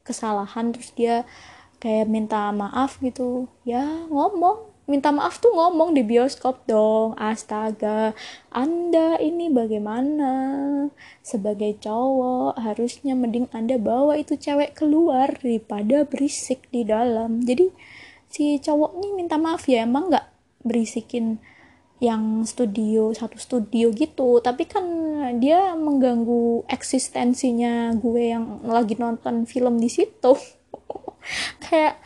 kesalahan 0.07 0.71
terus 0.71 0.93
dia 0.95 1.27
kayak 1.83 2.09
minta 2.09 2.51
maaf 2.53 2.99
gitu. 3.03 3.51
Ya 3.67 3.85
ngomong. 4.09 4.75
Minta 4.87 5.11
maaf 5.11 5.43
tuh 5.43 5.51
ngomong 5.51 5.99
di 5.99 6.07
bioskop 6.07 6.63
dong. 6.71 7.19
Astaga 7.19 8.15
anda 8.55 9.19
ini 9.19 9.51
bagaimana? 9.51 10.33
Sebagai 11.27 11.75
cowok 11.83 12.55
harusnya 12.63 13.19
mending 13.19 13.51
anda 13.51 13.83
bawa 13.83 14.15
itu 14.15 14.39
cewek 14.39 14.79
keluar 14.79 15.35
daripada 15.43 16.07
berisik 16.07 16.71
di 16.71 16.87
dalam. 16.87 17.43
Jadi 17.43 17.67
si 18.31 18.63
cowok 18.63 19.03
ini 19.03 19.09
minta 19.19 19.35
maaf 19.43 19.67
ya. 19.67 19.83
Emang 19.83 20.07
nggak 20.07 20.27
berisikin 20.63 21.43
yang 21.99 22.45
studio 22.45 23.11
satu 23.11 23.43
studio 23.43 23.91
gitu. 23.91 24.39
Tapi 24.39 24.71
kan 24.71 24.87
dia 25.43 25.75
mengganggu 25.75 26.69
eksistensinya 26.69 27.97
gue 27.97 28.23
yang 28.37 28.63
lagi 28.63 28.95
nonton 28.95 29.49
film 29.49 29.81
di 29.81 29.91
situ 29.91 30.37
kayak 31.65 32.01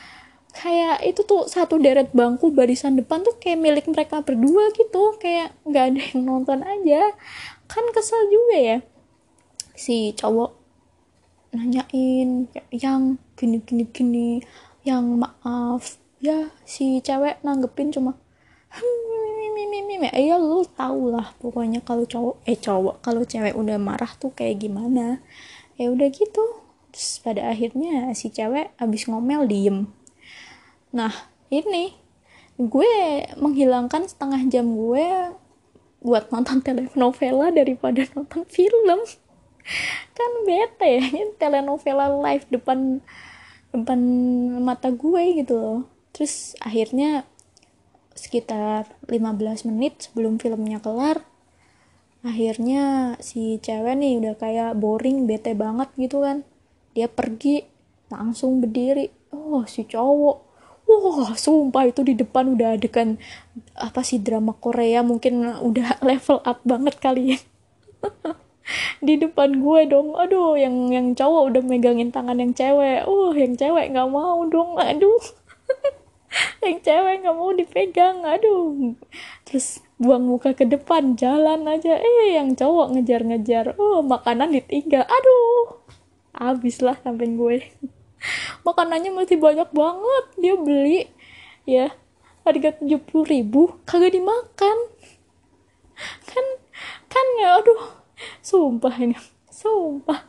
kayak 0.51 1.01
itu 1.07 1.23
tuh 1.23 1.47
satu 1.47 1.79
deret 1.79 2.11
bangku 2.11 2.51
barisan 2.51 2.99
depan 2.99 3.23
tuh 3.23 3.39
kayak 3.39 3.59
milik 3.59 3.87
mereka 3.89 4.21
berdua 4.21 4.75
gitu. 4.77 5.16
Kayak 5.23 5.57
nggak 5.64 5.85
ada 5.95 6.01
yang 6.12 6.21
nonton 6.27 6.61
aja. 6.66 7.14
Kan 7.71 7.85
kesel 7.95 8.29
juga 8.29 8.57
ya. 8.59 8.79
Si 9.77 10.12
cowok 10.12 10.51
nanyain 11.57 12.51
yang 12.75 13.16
gini 13.39 13.59
gini 13.64 13.85
gini. 13.89 14.31
Yang 14.85 15.05
maaf. 15.16 15.83
Ya 16.21 16.53
si 16.68 17.01
cewek 17.01 17.41
nanggepin 17.41 17.97
cuma 17.97 18.12
hmm, 18.77 19.01
ya 20.12 20.37
lu 20.37 20.64
tau 20.77 21.09
lah 21.09 21.33
pokoknya 21.41 21.81
kalau 21.81 22.05
cowok 22.05 22.37
eh 22.45 22.61
cowok 22.61 23.01
kalau 23.01 23.25
cewek 23.25 23.57
udah 23.57 23.81
marah 23.81 24.12
tuh 24.21 24.33
kayak 24.37 24.61
gimana. 24.61 25.25
Ya 25.81 25.89
udah 25.89 26.12
gitu 26.12 26.60
terus 26.91 27.22
pada 27.22 27.51
akhirnya 27.51 28.12
si 28.12 28.30
cewek 28.30 28.74
abis 28.76 29.07
ngomel 29.07 29.47
diem. 29.47 29.91
Nah 30.91 31.11
ini 31.51 31.95
gue 32.61 32.93
menghilangkan 33.41 34.07
setengah 34.11 34.43
jam 34.51 34.76
gue 34.76 35.34
buat 36.01 36.28
nonton 36.32 36.61
telenovela 36.61 37.55
daripada 37.55 38.05
nonton 38.12 38.45
film. 38.47 39.01
Kan 40.16 40.30
bete 40.45 41.01
ya 41.01 41.07
telenovela 41.38 42.11
live 42.11 42.47
depan 42.51 43.01
depan 43.70 44.01
mata 44.61 44.91
gue 44.91 45.41
gitu 45.41 45.55
loh. 45.57 45.80
Terus 46.11 46.59
akhirnya 46.59 47.24
sekitar 48.18 48.91
15 49.09 49.70
menit 49.70 50.11
sebelum 50.11 50.36
filmnya 50.36 50.82
kelar 50.82 51.24
akhirnya 52.20 53.16
si 53.24 53.57
cewek 53.64 53.97
nih 53.97 54.20
udah 54.20 54.34
kayak 54.36 54.76
boring 54.76 55.24
bete 55.24 55.57
banget 55.57 55.88
gitu 55.97 56.20
kan 56.20 56.45
dia 56.95 57.07
pergi 57.07 57.62
langsung 58.11 58.59
berdiri. 58.59 59.09
Oh 59.30 59.62
si 59.64 59.86
cowok. 59.86 60.51
Wah 60.91 61.38
sumpah 61.38 61.86
itu 61.86 62.03
di 62.03 62.18
depan 62.18 62.51
udah 62.59 62.74
adegan 62.74 63.14
apa 63.78 64.03
sih 64.03 64.18
drama 64.18 64.59
Korea 64.59 65.07
mungkin 65.07 65.47
udah 65.47 65.99
level 66.09 66.43
up 66.43 66.59
banget 66.66 66.99
kali 66.99 67.36
ya. 67.36 67.38
Di 69.07 69.18
depan 69.18 69.62
gue 69.62 69.80
dong. 69.91 70.14
Aduh 70.14 70.55
yang 70.55 70.91
yang 70.95 71.14
cowok 71.14 71.55
udah 71.55 71.62
megangin 71.62 72.14
tangan 72.14 72.38
yang 72.38 72.55
cewek. 72.55 73.07
Oh 73.07 73.34
yang 73.34 73.55
cewek 73.59 73.91
nggak 73.91 74.11
mau 74.11 74.47
dong. 74.47 74.78
Aduh. 74.78 75.18
Yang 76.62 76.86
cewek 76.86 77.26
nggak 77.26 77.34
mau 77.34 77.51
dipegang. 77.51 78.22
Aduh. 78.22 78.95
Terus 79.43 79.82
buang 79.99 80.30
muka 80.30 80.55
ke 80.55 80.62
depan 80.62 81.18
jalan 81.18 81.66
aja. 81.66 81.99
Eh 81.99 82.38
yang 82.38 82.55
cowok 82.55 82.95
ngejar-ngejar. 82.95 83.74
Oh 83.74 83.99
makanan 84.07 84.55
ditinggal. 84.55 85.03
Aduh 85.03 85.80
habis 86.41 86.80
lah 86.80 86.97
sampai 87.05 87.28
gue. 87.36 87.57
Makanannya 88.66 89.12
masih 89.12 89.36
banyak 89.36 89.68
banget. 89.68 90.24
Dia 90.41 90.55
beli 90.57 91.01
ya 91.68 91.93
harga 92.49 92.80
tujuh 92.80 93.01
puluh 93.05 93.28
ribu. 93.28 93.76
Kagak 93.84 94.16
dimakan. 94.16 94.78
Kan 96.24 96.47
kan 97.12 97.26
ya 97.45 97.61
aduh. 97.61 98.01
Sumpah 98.41 98.97
ini. 98.97 99.16
Sumpah. 99.53 100.24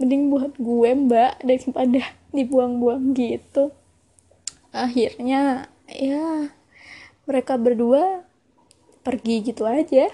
Mending 0.00 0.32
buat 0.32 0.56
gue 0.56 0.90
mbak 0.96 1.44
daripada 1.44 2.16
dibuang-buang 2.32 3.12
gitu. 3.12 3.76
Akhirnya 4.72 5.68
ya 5.86 6.48
mereka 7.28 7.60
berdua 7.60 8.24
pergi 9.04 9.44
gitu 9.44 9.68
aja. 9.68 10.08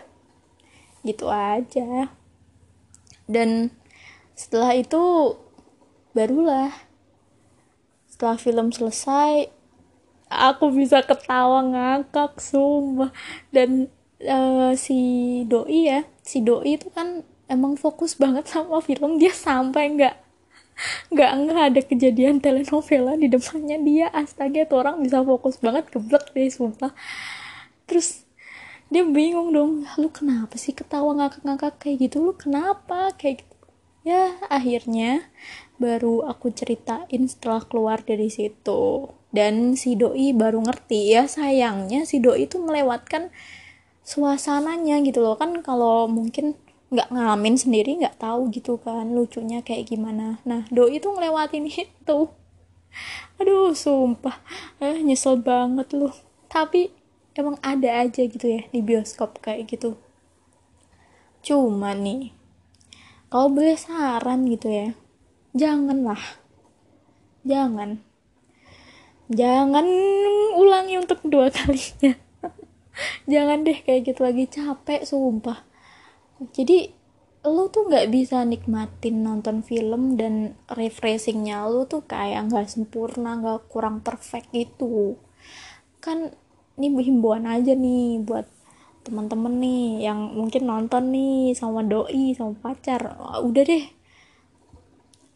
Gitu 1.06 1.26
aja. 1.30 2.10
Dan 3.30 3.70
setelah 4.40 4.72
itu 4.72 5.36
barulah. 6.16 6.72
Setelah 8.08 8.40
film 8.40 8.72
selesai 8.72 9.52
aku 10.32 10.72
bisa 10.72 11.04
ketawa 11.04 11.60
ngakak 11.60 12.40
sumpah. 12.40 13.12
Dan 13.52 13.92
uh, 14.24 14.72
si 14.80 14.96
doi 15.44 15.92
ya 15.92 16.00
si 16.24 16.40
doi 16.40 16.80
itu 16.80 16.88
kan 16.88 17.20
emang 17.52 17.76
fokus 17.76 18.16
banget 18.16 18.48
sama 18.48 18.80
film. 18.80 19.20
Dia 19.20 19.36
sampai 19.36 19.92
nggak 19.92 20.16
nggak 21.12 21.30
nggak 21.44 21.60
ada 21.60 21.80
kejadian 21.84 22.40
telenovela 22.40 23.20
di 23.20 23.28
depannya. 23.28 23.76
Dia 23.84 24.08
astaga 24.08 24.64
tuh 24.64 24.80
orang 24.80 25.04
bisa 25.04 25.20
fokus 25.20 25.60
banget 25.60 25.92
geblek 25.92 26.32
deh 26.32 26.48
sumpah. 26.48 26.96
Terus 27.84 28.24
dia 28.88 29.04
bingung 29.06 29.52
dong 29.54 29.86
lu 30.00 30.08
kenapa 30.10 30.58
sih 30.58 30.74
ketawa 30.74 31.12
ngakak-ngakak 31.20 31.76
kayak 31.76 32.08
gitu? 32.08 32.24
Lu 32.24 32.32
kenapa? 32.32 33.12
Kayak 33.20 33.44
gitu 33.44 33.49
ya 34.00 34.36
akhirnya 34.48 35.28
baru 35.80 36.28
aku 36.28 36.52
ceritain 36.52 37.24
setelah 37.24 37.64
keluar 37.64 38.04
dari 38.04 38.28
situ. 38.28 39.08
Dan 39.30 39.78
si 39.78 39.94
doi 39.94 40.34
baru 40.34 40.60
ngerti 40.60 41.14
ya 41.14 41.24
sayangnya 41.30 42.02
si 42.02 42.18
doi 42.18 42.44
itu 42.50 42.60
melewatkan 42.60 43.32
suasananya 44.04 45.00
gitu 45.06 45.24
loh. 45.24 45.40
Kan 45.40 45.64
kalau 45.64 46.10
mungkin 46.10 46.58
nggak 46.90 47.14
ngalamin 47.14 47.54
sendiri 47.54 48.02
nggak 48.02 48.18
tahu 48.18 48.50
gitu 48.50 48.76
kan 48.82 49.14
lucunya 49.14 49.62
kayak 49.64 49.88
gimana. 49.88 50.42
Nah 50.44 50.66
doi 50.68 51.00
itu 51.00 51.08
ngelewatin 51.08 51.64
itu. 51.70 52.18
Aduh 53.40 53.72
sumpah. 53.72 54.36
Eh, 54.82 55.00
nyesel 55.00 55.40
banget 55.40 55.94
loh. 55.96 56.12
Tapi 56.50 56.90
emang 57.38 57.56
ada 57.62 58.02
aja 58.04 58.26
gitu 58.26 58.44
ya 58.44 58.66
di 58.68 58.82
bioskop 58.82 59.38
kayak 59.40 59.70
gitu. 59.70 59.96
Cuma 61.40 61.96
nih 61.96 62.34
kalau 63.30 63.48
boleh 63.48 63.78
saran 63.78 64.44
gitu 64.50 64.66
ya 64.66 64.90
janganlah. 65.56 66.20
Jangan. 67.42 68.02
Jangan 69.30 69.86
ulangi 70.58 70.98
untuk 70.98 71.22
dua 71.26 71.50
kalinya. 71.56 72.14
Jangan 73.30 73.64
deh 73.64 73.78
kayak 73.80 74.12
gitu 74.12 74.20
lagi 74.26 74.44
capek 74.50 75.06
sumpah. 75.06 75.64
Jadi 76.52 76.92
lo 77.40 77.72
tuh 77.72 77.88
nggak 77.88 78.12
bisa 78.12 78.44
nikmatin 78.44 79.24
nonton 79.24 79.64
film 79.64 80.20
dan 80.20 80.60
refreshingnya 80.68 81.64
lo 81.64 81.88
tuh 81.88 82.04
kayak 82.04 82.52
nggak 82.52 82.68
sempurna 82.68 83.40
nggak 83.40 83.64
kurang 83.72 84.04
perfect 84.04 84.52
itu 84.52 85.16
kan 86.04 86.36
ini 86.76 86.92
himbauan 87.00 87.48
aja 87.48 87.72
nih 87.72 88.20
buat 88.20 88.44
teman-teman 89.00 89.58
nih 89.60 90.04
yang 90.10 90.36
mungkin 90.36 90.68
nonton 90.68 91.12
nih 91.12 91.56
sama 91.56 91.80
doi 91.80 92.36
sama 92.36 92.52
pacar. 92.60 93.16
Udah 93.40 93.64
deh. 93.64 93.84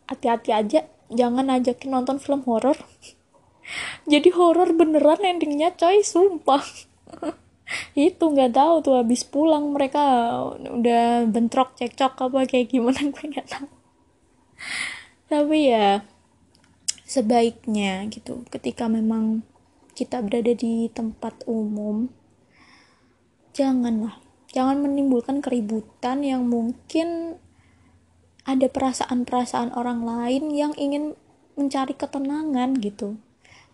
Hati-hati 0.08 0.50
aja. 0.52 0.80
Jangan 1.08 1.48
ajakin 1.48 1.90
nonton 1.92 2.16
film 2.20 2.44
horor. 2.44 2.76
Jadi 4.12 4.28
horor 4.36 4.76
beneran 4.76 5.24
endingnya 5.24 5.72
coy. 5.72 6.04
Sumpah. 6.04 6.64
Itu 7.96 8.36
nggak 8.36 8.52
tahu 8.52 8.74
tuh 8.84 8.94
habis 9.00 9.24
pulang 9.24 9.72
mereka 9.72 10.04
udah 10.52 11.24
bentrok 11.24 11.72
cekcok 11.80 12.28
apa 12.28 12.44
kayak 12.44 12.68
gimana 12.68 13.00
gue 13.14 13.24
nggak 13.24 13.48
tahu. 13.48 13.68
Tapi 15.32 15.58
ya 15.72 16.04
sebaiknya 17.08 18.04
gitu. 18.12 18.44
Ketika 18.52 18.92
memang 18.92 19.40
kita 19.96 20.20
berada 20.20 20.52
di 20.52 20.90
tempat 20.92 21.46
umum 21.48 22.10
janganlah 23.54 24.18
jangan 24.54 24.82
menimbulkan 24.82 25.42
keributan 25.42 26.22
yang 26.22 26.46
mungkin 26.46 27.38
ada 28.44 28.68
perasaan-perasaan 28.68 29.72
orang 29.72 30.04
lain 30.04 30.52
yang 30.52 30.72
ingin 30.76 31.16
mencari 31.56 31.96
ketenangan 31.96 32.76
gitu. 32.78 33.16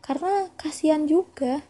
Karena 0.00 0.48
kasihan 0.56 1.04
juga. 1.04 1.66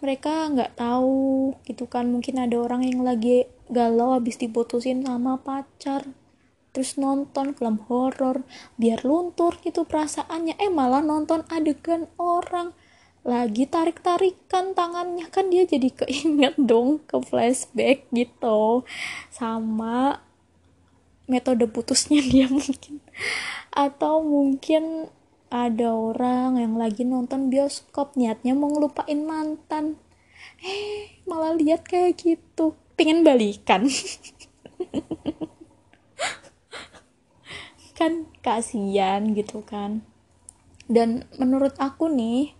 Mereka 0.00 0.52
nggak 0.52 0.76
tahu 0.76 1.56
gitu 1.68 1.86
kan. 1.86 2.08
Mungkin 2.08 2.40
ada 2.40 2.56
orang 2.56 2.84
yang 2.88 3.04
lagi 3.04 3.48
galau 3.68 4.16
habis 4.16 4.40
diputusin 4.40 5.04
sama 5.04 5.40
pacar. 5.40 6.08
Terus 6.72 6.96
nonton 6.96 7.52
film 7.52 7.84
horor. 7.88 8.44
Biar 8.80 9.04
luntur 9.04 9.60
gitu 9.60 9.84
perasaannya. 9.84 10.56
Eh 10.56 10.72
malah 10.72 11.04
nonton 11.04 11.44
adegan 11.52 12.08
orang 12.16 12.72
lagi 13.26 13.66
tarik-tarikan 13.66 14.72
tangannya. 14.78 15.26
Kan 15.28 15.50
dia 15.50 15.66
jadi 15.66 15.90
keinget 15.90 16.54
dong 16.70 17.02
ke 17.02 17.18
flashback 17.18 18.06
gitu. 18.14 18.86
Sama 19.34 20.22
metode 21.26 21.66
putusnya 21.66 22.22
dia 22.22 22.46
mungkin. 22.54 23.02
Atau 23.74 24.22
mungkin 24.22 25.10
ada 25.50 25.90
orang 25.90 26.62
yang 26.62 26.78
lagi 26.78 27.02
nonton 27.02 27.50
bioskop 27.50 28.14
niatnya 28.14 28.54
mau 28.54 28.70
ngelupain 28.70 29.26
mantan. 29.26 29.98
Eh 30.62 31.18
malah 31.26 31.58
lihat 31.58 31.82
kayak 31.82 32.22
gitu. 32.22 32.78
Pengen 32.94 33.26
balikan. 33.26 33.90
Kan 37.98 38.28
kasihan 38.44 39.32
gitu 39.32 39.64
kan. 39.64 40.04
Dan 40.84 41.24
menurut 41.40 41.72
aku 41.80 42.12
nih 42.12 42.55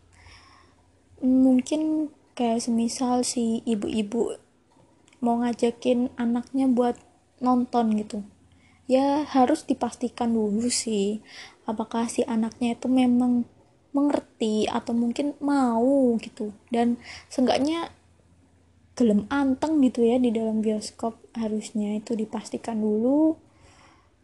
mungkin 1.24 2.12
kayak 2.36 2.68
semisal 2.68 3.24
si 3.24 3.64
ibu-ibu 3.64 4.36
mau 5.24 5.40
ngajakin 5.40 6.12
anaknya 6.20 6.68
buat 6.68 6.96
nonton 7.40 7.96
gitu. 7.96 8.18
Ya 8.86 9.26
harus 9.26 9.66
dipastikan 9.66 10.30
dulu 10.30 10.70
sih 10.70 11.24
apakah 11.66 12.06
si 12.06 12.22
anaknya 12.22 12.78
itu 12.78 12.86
memang 12.86 13.48
mengerti 13.90 14.68
atau 14.68 14.92
mungkin 14.92 15.34
mau 15.42 16.14
gitu. 16.20 16.52
Dan 16.68 17.00
seenggaknya 17.32 17.90
gelem 18.96 19.28
anteng 19.28 19.80
gitu 19.84 20.04
ya 20.04 20.16
di 20.16 20.32
dalam 20.32 20.60
bioskop 20.64 21.16
harusnya 21.36 21.96
itu 21.98 22.12
dipastikan 22.12 22.78
dulu. 22.78 23.40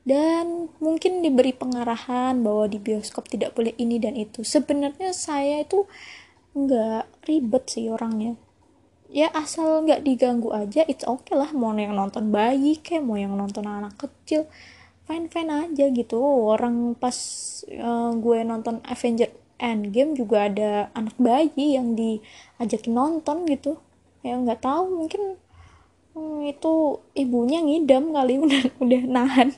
Dan 0.03 0.67
mungkin 0.83 1.23
diberi 1.23 1.55
pengarahan 1.55 2.43
bahwa 2.43 2.67
di 2.67 2.83
bioskop 2.83 3.31
tidak 3.31 3.55
boleh 3.55 3.73
ini 3.79 4.03
dan 4.03 4.19
itu. 4.19 4.43
Sebenarnya 4.43 5.15
saya 5.15 5.63
itu 5.63 5.87
nggak 6.53 7.05
ribet 7.25 7.65
sih 7.69 7.89
orangnya. 7.89 8.37
Ya 9.13 9.29
asal 9.37 9.85
nggak 9.85 10.09
diganggu 10.09 10.53
aja 10.53 10.85
it's 10.89 11.05
okay 11.05 11.37
lah. 11.37 11.53
Mau 11.53 11.73
yang 11.77 11.97
nonton 11.97 12.33
bayi 12.33 12.81
kayak 12.81 13.05
mau 13.05 13.21
yang 13.21 13.37
nonton 13.37 13.69
anak 13.69 13.97
kecil 14.01 14.49
fine 15.05 15.29
fine 15.29 15.53
aja 15.53 15.85
gitu. 15.93 16.17
Orang 16.23 16.97
pas 16.97 17.17
uh, 17.69 18.13
gue 18.17 18.39
nonton 18.45 18.81
Avenger 18.89 19.29
Endgame 19.61 20.17
juga 20.17 20.49
ada 20.49 20.89
anak 20.97 21.17
bayi 21.21 21.77
yang 21.77 21.93
diajakin 21.93 22.93
nonton 22.97 23.45
gitu. 23.49 23.77
Ya 24.25 24.37
nggak 24.41 24.65
tahu 24.65 25.05
mungkin 25.05 25.37
hmm, 26.17 26.49
itu 26.49 27.05
ibunya 27.13 27.61
ngidam 27.61 28.17
kali 28.17 28.41
udah 28.45 28.63
udah 28.81 29.03
nahan. 29.09 29.49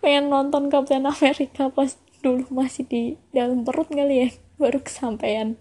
Pengen 0.00 0.32
nonton 0.32 0.72
Captain 0.72 1.04
America 1.04 1.68
pas 1.68 2.00
dulu 2.20 2.44
masih 2.52 2.84
di 2.84 3.02
dalam 3.32 3.64
perut 3.64 3.88
kali 3.88 4.24
ya 4.24 4.28
baru 4.60 4.80
kesampaian 4.84 5.56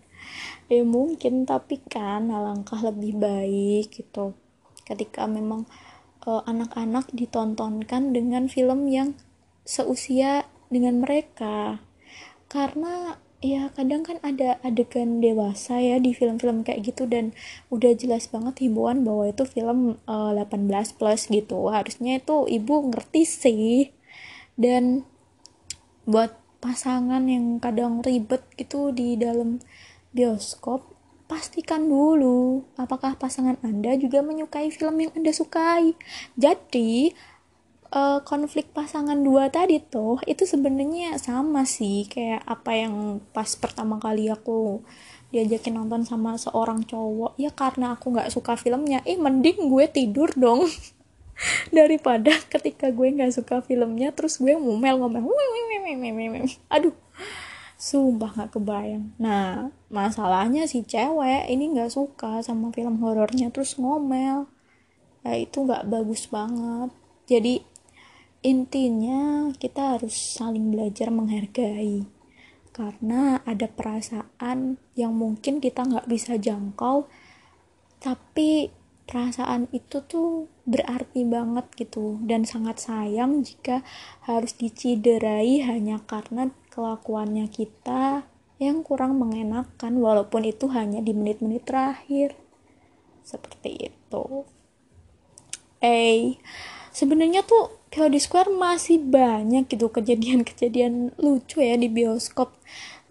ya 0.70 0.86
mungkin 0.86 1.50
tapi 1.50 1.82
kan 1.90 2.30
alangkah 2.30 2.80
lebih 2.80 3.18
baik 3.18 3.90
gitu. 3.92 4.38
Ketika 4.86 5.26
memang 5.26 5.66
eh, 6.30 6.42
anak-anak 6.46 7.10
ditontonkan 7.12 8.14
dengan 8.14 8.46
film 8.48 8.86
yang 8.88 9.18
seusia 9.66 10.46
dengan 10.70 11.02
mereka. 11.02 11.82
Karena 12.50 13.18
ya 13.40 13.72
kadang 13.74 14.04
kan 14.04 14.18
ada 14.22 14.60
adegan 14.68 15.24
dewasa 15.24 15.80
ya 15.80 15.96
di 15.98 16.12
film-film 16.12 16.68
kayak 16.68 16.92
gitu 16.92 17.08
dan 17.08 17.32
udah 17.72 17.96
jelas 17.96 18.28
banget 18.28 18.68
himbauan 18.68 19.08
bahwa 19.08 19.32
itu 19.32 19.48
film 19.48 19.96
uh, 20.06 20.36
eh, 20.38 20.46
18 20.46 20.98
plus 20.98 21.30
gitu. 21.30 21.70
Harusnya 21.74 22.22
itu 22.22 22.46
ibu 22.46 22.76
ngerti 22.94 23.24
sih. 23.26 23.78
Dan 24.60 25.08
buat 26.04 26.36
pasangan 26.60 27.24
yang 27.32 27.64
kadang 27.64 28.04
ribet 28.04 28.44
gitu 28.60 28.92
di 28.92 29.16
dalam 29.16 29.64
bioskop 30.14 31.00
pastikan 31.30 31.86
dulu 31.86 32.66
apakah 32.74 33.14
pasangan 33.14 33.62
anda 33.62 33.94
juga 33.94 34.26
menyukai 34.26 34.74
film 34.74 34.98
yang 34.98 35.14
anda 35.14 35.30
sukai. 35.30 35.94
Jadi 36.34 37.14
uh, 37.94 38.20
konflik 38.26 38.74
pasangan 38.74 39.22
dua 39.22 39.54
tadi 39.54 39.78
tuh 39.78 40.18
itu 40.26 40.50
sebenarnya 40.50 41.22
sama 41.22 41.70
sih 41.70 42.10
kayak 42.10 42.42
apa 42.50 42.72
yang 42.74 43.22
pas 43.30 43.54
pertama 43.54 44.02
kali 44.02 44.34
aku 44.34 44.82
diajakin 45.30 45.78
nonton 45.78 46.02
sama 46.02 46.34
seorang 46.42 46.82
cowok 46.90 47.38
ya 47.38 47.54
karena 47.54 47.94
aku 47.94 48.10
nggak 48.10 48.34
suka 48.34 48.58
filmnya 48.58 49.06
eh 49.06 49.18
mending 49.22 49.70
gue 49.70 49.86
tidur 49.86 50.34
dong. 50.34 50.66
Daripada 51.78 52.36
ketika 52.52 52.90
gue 52.90 53.08
nggak 53.16 53.32
suka 53.38 53.62
filmnya 53.62 54.10
terus 54.12 54.42
gue 54.42 54.58
ngomel 54.58 54.98
ngomel 54.98 55.24
aduh 56.68 56.92
sumpah 57.80 58.36
nggak 58.36 58.60
kebayang. 58.60 59.16
Nah 59.24 59.72
masalahnya 59.88 60.68
si 60.68 60.84
cewek 60.84 61.48
ini 61.48 61.72
nggak 61.72 61.96
suka 61.96 62.44
sama 62.44 62.76
film 62.76 63.00
horornya 63.00 63.48
terus 63.56 63.80
ngomel. 63.80 64.52
Ya 65.24 65.34
itu 65.40 65.64
nggak 65.64 65.88
bagus 65.88 66.28
banget. 66.28 66.92
Jadi 67.32 67.64
intinya 68.44 69.48
kita 69.56 69.96
harus 69.96 70.12
saling 70.12 70.76
belajar 70.76 71.08
menghargai. 71.08 72.04
Karena 72.76 73.40
ada 73.48 73.72
perasaan 73.72 74.76
yang 75.00 75.16
mungkin 75.16 75.64
kita 75.64 75.88
nggak 75.88 76.08
bisa 76.12 76.36
jangkau 76.36 77.08
tapi 78.00 78.72
perasaan 79.04 79.68
itu 79.76 80.04
tuh 80.04 80.52
berarti 80.68 81.24
banget 81.24 81.66
gitu. 81.80 82.20
Dan 82.24 82.44
sangat 82.44 82.84
sayang 82.84 83.44
jika 83.44 83.84
harus 84.28 84.56
diciderai 84.56 85.64
hanya 85.64 86.04
karena 86.04 86.52
kelakuannya 86.80 87.52
kita 87.52 88.24
yang 88.56 88.88
kurang 88.88 89.20
mengenakan 89.20 90.00
walaupun 90.00 90.48
itu 90.48 90.72
hanya 90.72 91.04
di 91.04 91.12
menit-menit 91.12 91.68
terakhir. 91.68 92.40
Seperti 93.20 93.92
itu. 93.92 94.48
Eh 95.84 96.40
sebenarnya 96.96 97.44
tuh 97.44 97.76
POD 97.92 98.16
Square 98.24 98.56
masih 98.56 99.04
banyak 99.04 99.68
gitu 99.68 99.92
kejadian-kejadian 99.92 101.20
lucu 101.20 101.60
ya 101.60 101.76
di 101.76 101.92
bioskop. 101.92 102.56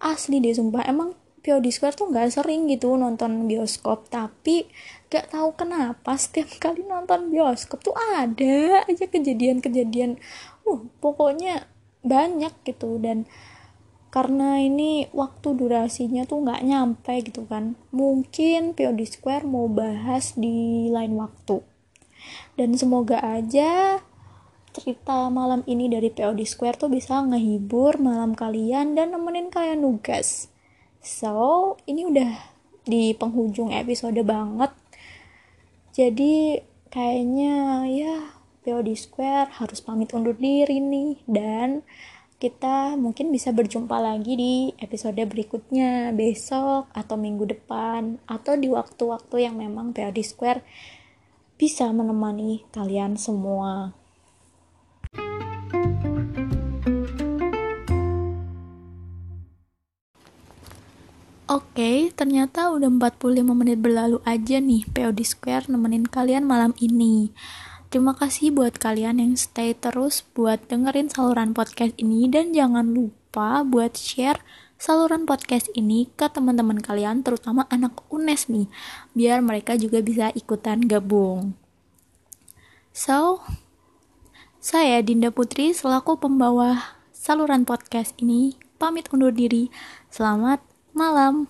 Asli 0.01 0.41
deh 0.41 0.57
sumpah. 0.57 0.89
Emang 0.89 1.13
POD 1.45 1.69
Square 1.69 1.93
tuh 1.93 2.09
nggak 2.09 2.41
sering 2.41 2.65
gitu 2.73 2.97
nonton 2.97 3.45
bioskop 3.45 4.09
tapi 4.09 4.65
gak 5.13 5.33
tahu 5.33 5.53
kenapa 5.53 6.17
setiap 6.17 6.49
kali 6.63 6.85
nonton 6.89 7.29
bioskop 7.29 7.85
tuh 7.85 7.93
ada 7.93 8.85
aja 8.89 9.05
kejadian-kejadian. 9.05 10.17
Uh 10.65 10.89
pokoknya 11.01 11.69
banyak 12.05 12.53
gitu 12.63 12.95
dan 13.01 13.27
karena 14.09 14.57
ini 14.57 15.05
waktu 15.13 15.53
durasinya 15.53 16.25
tuh 16.25 16.41
nggak 16.41 16.65
nyampe 16.65 17.13
gitu 17.21 17.45
kan 17.45 17.77
mungkin 17.93 18.73
POD 18.73 19.05
Square 19.05 19.45
mau 19.45 19.69
bahas 19.69 20.33
di 20.33 20.89
lain 20.89 21.13
waktu 21.17 21.61
dan 22.57 22.75
semoga 22.75 23.21
aja 23.21 24.01
cerita 24.69 25.27
malam 25.33 25.65
ini 25.65 25.89
dari 25.89 26.13
POD 26.13 26.45
Square 26.45 26.87
tuh 26.87 26.91
bisa 26.93 27.19
ngehibur 27.25 27.97
malam 27.97 28.37
kalian 28.37 28.93
dan 28.93 29.11
nemenin 29.11 29.49
kalian 29.49 29.81
nugas. 29.81 30.47
So, 31.01 31.75
ini 31.89 32.05
udah 32.05 32.31
di 32.85 33.17
penghujung 33.17 33.73
episode 33.73 34.21
banget. 34.21 34.71
Jadi, 35.95 36.61
kayaknya 36.93 37.85
ya 37.89 38.15
POD 38.61 38.93
Square 38.93 39.57
harus 39.57 39.81
pamit 39.81 40.13
undur 40.13 40.37
diri 40.37 40.77
nih 40.77 41.17
dan 41.25 41.81
kita 42.39 42.95
mungkin 42.95 43.35
bisa 43.35 43.51
berjumpa 43.51 43.99
lagi 43.99 44.39
di 44.39 44.53
episode 44.79 45.19
berikutnya 45.19 46.15
besok 46.15 46.87
atau 46.95 47.19
minggu 47.19 47.43
depan 47.43 48.15
atau 48.23 48.55
di 48.55 48.71
waktu-waktu 48.71 49.43
yang 49.43 49.59
memang 49.59 49.91
POD 49.91 50.23
Square 50.23 50.63
bisa 51.59 51.91
menemani 51.91 52.63
kalian 52.71 53.19
semua. 53.19 53.91
Oke, 61.51 62.15
ternyata 62.15 62.71
udah 62.71 62.87
45 62.87 63.51
menit 63.51 63.83
berlalu 63.83 64.23
aja 64.23 64.63
nih 64.63 64.87
POD 64.87 65.27
Square 65.27 65.67
nemenin 65.67 66.07
kalian 66.07 66.47
malam 66.47 66.71
ini. 66.79 67.35
Terima 67.89 68.13
kasih 68.13 68.53
buat 68.53 68.77
kalian 68.77 69.17
yang 69.17 69.33
stay 69.33 69.73
terus 69.73 70.21
buat 70.37 70.61
dengerin 70.69 71.09
saluran 71.09 71.57
podcast 71.57 71.97
ini 71.97 72.29
dan 72.29 72.53
jangan 72.53 72.93
lupa 72.93 73.65
buat 73.65 73.97
share 73.97 74.37
saluran 74.77 75.25
podcast 75.25 75.73
ini 75.73 76.05
ke 76.13 76.29
teman-teman 76.29 76.85
kalian 76.85 77.25
terutama 77.25 77.65
anak 77.73 77.97
UNES 78.13 78.45
nih 78.45 78.69
biar 79.17 79.41
mereka 79.41 79.73
juga 79.73 80.05
bisa 80.05 80.29
ikutan 80.37 80.85
gabung. 80.85 81.57
So, 82.93 83.41
saya 84.61 85.01
Dinda 85.01 85.33
Putri 85.33 85.73
selaku 85.73 86.21
pembawa 86.21 86.93
saluran 87.09 87.65
podcast 87.65 88.13
ini 88.21 88.53
pamit 88.77 89.09
undur 89.09 89.33
diri. 89.33 89.73
Selamat 90.13 90.61
malam. 90.93 91.49